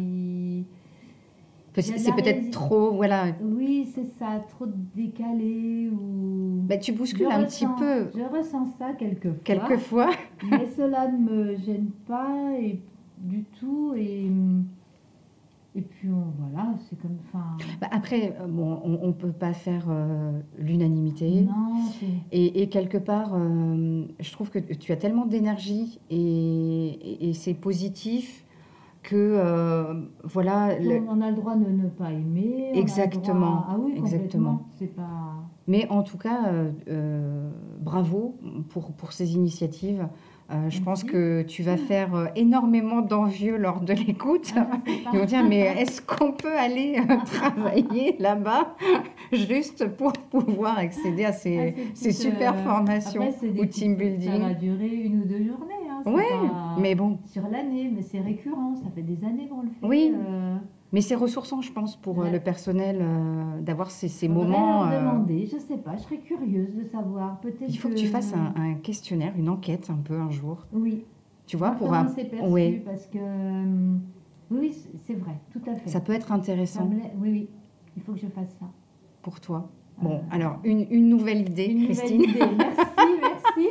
C'est 1.82 2.14
peut-être 2.14 2.50
trop, 2.50 2.92
voilà. 2.92 3.26
Oui, 3.40 3.88
c'est 3.94 4.06
ça, 4.18 4.40
trop 4.48 4.66
décalé 4.66 5.88
ou... 5.90 6.62
Bah, 6.62 6.78
tu 6.78 6.92
bouscules 6.92 7.26
un 7.26 7.44
petit 7.44 7.66
peu. 7.78 8.08
Je 8.16 8.22
ressens 8.22 8.66
ça 8.78 8.92
quelquefois. 8.98 9.38
Quelquefois. 9.44 10.10
mais 10.50 10.66
cela 10.76 11.08
ne 11.08 11.18
me 11.18 11.56
gêne 11.56 11.90
pas 12.08 12.58
et 12.58 12.80
du 13.18 13.44
tout. 13.60 13.92
Et, 13.96 14.30
et 15.76 15.82
puis 15.82 16.08
on- 16.10 16.32
voilà, 16.40 16.74
c'est 16.88 16.98
comme. 17.00 17.16
Enfin, 17.28 17.56
Bah, 17.80 17.88
après, 17.92 18.34
euh, 18.40 18.46
bon, 18.48 18.80
on 18.82 19.06
ne 19.08 19.12
peut 19.12 19.30
pas 19.32 19.52
faire 19.52 19.86
euh, 19.90 20.32
l'unanimité. 20.58 21.42
non. 21.42 21.52
Et, 22.32 22.62
et 22.62 22.68
quelque 22.68 22.98
part, 22.98 23.32
euh, 23.34 24.04
je 24.18 24.32
trouve 24.32 24.50
que 24.50 24.58
tu 24.58 24.90
as 24.92 24.96
tellement 24.96 25.26
d'énergie 25.26 26.00
et, 26.10 26.16
et- 26.16 27.28
et 27.28 27.32
c'est 27.34 27.54
positif 27.54 28.44
que, 29.02 29.14
euh, 29.16 29.94
voilà. 30.24 30.78
le- 30.80 31.00
On 31.08 31.20
a 31.20 31.30
le 31.30 31.36
droit 31.36 31.54
de 31.56 31.70
ne 31.70 31.88
pas 31.88 32.10
aimer. 32.12 32.72
le 32.74 32.78
Exactement, 32.80 33.64
Ah 33.68 33.76
oui, 33.78 33.92
exactement. 33.96 34.62
pas. 34.96 35.34
Mais 35.68 35.86
en 35.90 36.02
tout 36.02 36.18
cas, 36.18 36.52
bravo 37.80 38.36
pour, 38.70 38.92
pour 38.92 39.12
ces 39.12 39.34
initiatives. 39.34 40.08
Euh, 40.48 40.70
je 40.70 40.80
pense 40.80 41.02
Merci. 41.02 41.06
que 41.06 41.42
tu 41.42 41.62
vas 41.64 41.76
faire 41.76 42.14
euh, 42.14 42.26
énormément 42.36 43.00
d'envieux 43.00 43.56
lors 43.56 43.80
de 43.80 43.92
l'écoute. 43.92 44.52
Ah. 44.56 44.68
Ils 45.12 45.18
vont 45.18 45.24
dire, 45.24 45.42
mais 45.44 45.58
est-ce 45.58 46.00
qu'on 46.00 46.30
peut 46.32 46.56
aller 46.56 46.98
euh, 46.98 47.16
travailler 47.24 48.16
là-bas 48.20 48.76
juste 49.32 49.88
pour 49.96 50.12
pouvoir 50.12 50.78
accéder 50.78 51.24
à 51.24 51.32
ces, 51.32 51.74
Ah, 51.76 51.80
ces 51.94 52.12
super 52.12 52.54
formations 52.62 53.28
après, 53.28 53.48
ou 53.58 53.66
team 53.66 53.96
Ça 53.98 54.04
va 54.04 54.08
building 54.10 54.54
durer 54.58 54.94
une 54.94 55.22
ou 55.22 55.24
deux 55.24 55.44
journées. 55.44 55.72
Hein, 55.90 56.02
pas- 56.04 56.76
mais 56.80 56.94
bon, 56.94 57.18
Sur 57.24 57.48
l'année, 57.48 57.90
mais 57.92 58.02
c'est 58.02 58.20
récurrent. 58.20 58.76
Ça 58.76 58.86
fait 58.94 59.02
des 59.02 59.24
années 59.26 59.48
qu'on 59.48 59.62
le 59.62 59.68
fait. 59.68 59.84
Oui. 59.86 60.12
Mais 60.96 61.02
c'est 61.02 61.14
ressourçant, 61.14 61.60
je 61.60 61.70
pense, 61.72 61.94
pour 61.94 62.20
euh, 62.20 62.24
Ouais. 62.24 62.32
le 62.32 62.40
personnel 62.40 63.00
euh, 63.02 63.60
d'avoir 63.60 63.90
ces, 63.90 64.08
ces 64.08 64.28
moments. 64.28 64.86
leur 64.88 64.94
euh, 64.94 65.00
demander. 65.12 65.44
Je 65.44 65.58
sais 65.58 65.76
pas. 65.76 65.94
Je 65.98 66.04
serais 66.04 66.16
curieuse 66.20 66.74
de 66.74 66.84
savoir. 66.84 67.38
Peut-être. 67.40 67.68
il 67.68 67.76
faut 67.78 67.90
que 67.90 67.94
tu 67.94 68.06
fasses 68.06 68.32
un, 68.32 68.54
un 68.58 68.74
questionnaire, 68.76 69.34
une 69.36 69.50
enquête 69.50 69.90
un 69.90 69.98
peu 70.02 70.14
un 70.18 70.30
jour. 70.30 70.64
Oui. 70.72 71.04
Tu 71.46 71.58
vois, 71.58 71.72
pour 71.72 71.92
un- 71.92 72.06
perçu 72.06 72.50
ouais. 72.50 72.82
Parce 72.82 73.06
que 73.08 73.18
oui, 74.50 74.58
oui, 74.58 74.74
c'est- 75.06 75.12
vrai, 75.14 75.34
tout 75.52 75.60
à 75.70 75.74
fait. 75.76 75.90
ça 75.90 76.00
peut 76.00 76.14
être 76.14 76.32
intéressant 76.32 76.88
oui, 76.90 77.30
oui. 77.30 77.48
Il 77.94 78.02
faut 78.02 78.12
que 78.14 78.18
je 78.20 78.28
fasse 78.28 78.56
ça. 78.58 78.66
pour 79.20 79.38
toi. 79.38 79.68
Bon, 80.00 80.14
Euh, 80.16 80.20
alors 80.30 80.60
une, 80.64 80.86
une 80.90 81.08
nouvelle 81.10 81.42
idée, 81.46 81.66
Une 81.66 81.84
Christine. 81.84 82.22
nouvelle 82.22 82.52
idée. 82.52 82.56
Merci, 82.56 82.86
merci. 83.20 83.68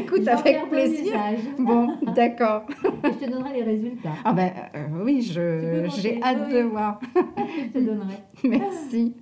Écoute, 0.00 0.26
avec 0.28 0.68
plaisir. 0.70 1.14
Bon, 1.58 1.96
d'accord. 2.14 2.62
Je 3.04 3.24
te 3.24 3.30
donnerai 3.30 3.54
les 3.54 3.62
résultats. 3.62 4.14
Ah 4.24 4.32
ben 4.32 4.50
euh, 4.74 4.86
oui, 5.04 5.22
je- 5.22 5.88
j'ai 6.00 6.22
hâte 6.22 6.38
oui. 6.48 6.54
de 6.54 6.60
voir. 6.62 7.00
Je 7.16 7.68
te 7.72 7.78
donnerai. 7.78 8.16
Merci. 8.44 9.14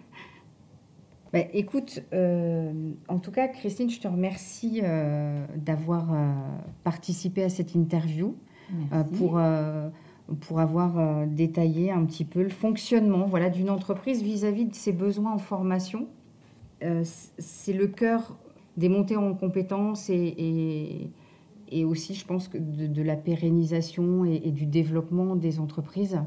Ben, 1.32 1.44
écoute, 1.52 2.02
euh, 2.14 2.72
en 3.08 3.18
tout 3.18 3.30
cas, 3.30 3.48
Christine, 3.48 3.90
je 3.90 4.00
te 4.00 4.08
remercie 4.08 4.80
euh, 4.82 5.44
d'avoir 5.56 6.06
participé 6.84 7.42
à 7.44 7.48
cette 7.50 7.74
interview, 7.74 8.34
pour, 9.18 9.38
pour 10.40 10.60
avoir 10.60 10.98
euh, 10.98 11.26
détaillé 11.26 11.90
un 11.90 12.04
petit 12.06 12.24
peu 12.24 12.42
le 12.42 12.48
fonctionnement 12.48 13.26
voilà, 13.26 13.50
d'une 13.50 13.68
entreprise 13.70 14.22
vis-à-vis 14.22 14.64
de 14.66 14.74
ses 14.74 14.92
besoins 14.92 15.32
en 15.32 15.38
formation. 15.38 16.06
Euh, 16.82 17.02
C'est 17.38 17.72
le 17.74 17.88
cœur 17.88 18.36
des 18.78 18.88
montées 18.88 19.16
en 19.16 19.34
compétences 19.34 20.08
et, 20.08 21.10
aussi, 21.84 22.14
je 22.14 22.24
pense, 22.24 22.48
que 22.48 22.56
de, 22.56 23.02
la 23.02 23.16
pérennisation 23.16 24.24
et, 24.24 24.50
du 24.52 24.64
développement 24.66 25.36
des 25.36 25.58
entreprises, 25.58 26.20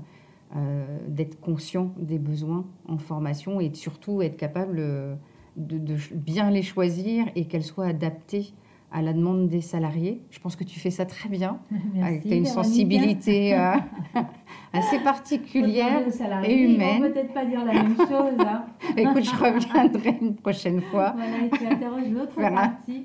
euh, 0.55 0.85
d'être 1.07 1.39
conscient 1.39 1.93
des 1.97 2.19
besoins 2.19 2.67
en 2.87 2.97
formation 2.97 3.61
et 3.61 3.73
surtout 3.73 4.21
être 4.21 4.35
capable 4.35 4.77
euh, 4.79 5.15
de, 5.55 5.95
bien 6.13 6.51
les 6.51 6.61
choisir 6.61 7.25
et 7.35 7.45
qu'elles 7.45 7.63
soient 7.63 7.85
adaptées 7.85 8.53
à 8.91 9.01
la 9.01 9.13
demande 9.13 9.47
des 9.47 9.61
salariés. 9.61 10.21
Je 10.31 10.39
pense 10.39 10.55
que 10.55 10.63
tu 10.63 10.79
fais 10.79 10.89
ça 10.91 11.05
très 11.05 11.29
bien. 11.29 11.59
Merci. 11.93 12.27
Tu 12.27 12.33
as 12.33 12.35
une 12.37 12.45
sensibilité 12.45 13.53
euh, 13.57 13.73
assez 14.73 14.99
particulière. 14.99 16.01
et 16.43 16.53
humaine. 16.55 17.01
peut-être 17.11 17.33
pas 17.33 17.45
dire 17.45 17.63
la 17.63 17.73
même 17.73 17.95
chose. 17.97 18.35
Hein. 18.39 18.65
Écoute, 18.97 19.23
je 19.23 19.31
reviendrai 19.35 20.17
une 20.21 20.35
prochaine 20.35 20.81
fois 20.81 21.13
Voilà, 21.15 21.45
et 21.45 21.49
tu 21.49 21.65
interroges 21.65 22.09
l'autre 22.09 22.33
Voilà. 22.35 22.55
partie. 22.69 23.03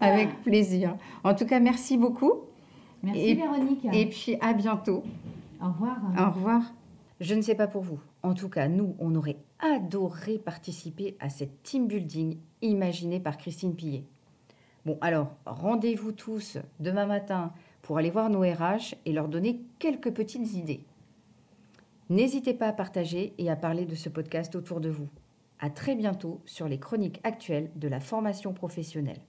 avec 0.00 0.40
plaisir. 0.42 0.96
En 1.24 1.34
tout 1.34 1.46
cas, 1.46 1.60
merci 1.60 1.96
beaucoup. 1.96 2.32
Merci 3.02 3.20
Et- 3.30 3.34
Véronique. 3.34 3.86
Et 3.92 4.06
puis 4.06 4.36
à 4.40 4.52
bientôt. 4.52 5.02
Au 5.62 5.66
revoir. 5.66 5.96
Au 6.18 6.30
revoir. 6.32 6.62
Je 7.20 7.34
ne 7.34 7.42
sais 7.42 7.54
pas 7.54 7.66
pour 7.66 7.82
vous. 7.82 7.98
En 8.22 8.34
tout 8.34 8.48
cas, 8.48 8.68
nous, 8.68 8.94
on 8.98 9.14
aurait 9.14 9.36
adoré 9.58 10.38
participer 10.38 11.16
à 11.20 11.28
cette 11.28 11.62
team 11.62 11.86
building 11.86 12.38
imaginée 12.62 13.20
par 13.20 13.36
Christine 13.36 13.74
Pillet. 13.74 14.04
Bon, 14.86 14.96
alors, 15.00 15.36
rendez-vous 15.44 16.12
tous 16.12 16.58
demain 16.78 17.06
matin 17.06 17.52
pour 17.82 17.98
aller 17.98 18.10
voir 18.10 18.30
nos 18.30 18.40
RH 18.40 18.94
et 19.04 19.12
leur 19.12 19.28
donner 19.28 19.60
quelques 19.78 20.12
petites 20.12 20.54
idées. 20.54 20.84
N'hésitez 22.08 22.54
pas 22.54 22.68
à 22.68 22.72
partager 22.72 23.34
et 23.38 23.50
à 23.50 23.56
parler 23.56 23.84
de 23.84 23.94
ce 23.94 24.08
podcast 24.08 24.56
autour 24.56 24.80
de 24.80 24.88
vous. 24.88 25.08
À 25.60 25.70
très 25.70 25.94
bientôt 25.94 26.40
sur 26.46 26.66
les 26.66 26.78
chroniques 26.78 27.20
actuelles 27.24 27.70
de 27.76 27.88
la 27.88 28.00
formation 28.00 28.52
professionnelle. 28.52 29.20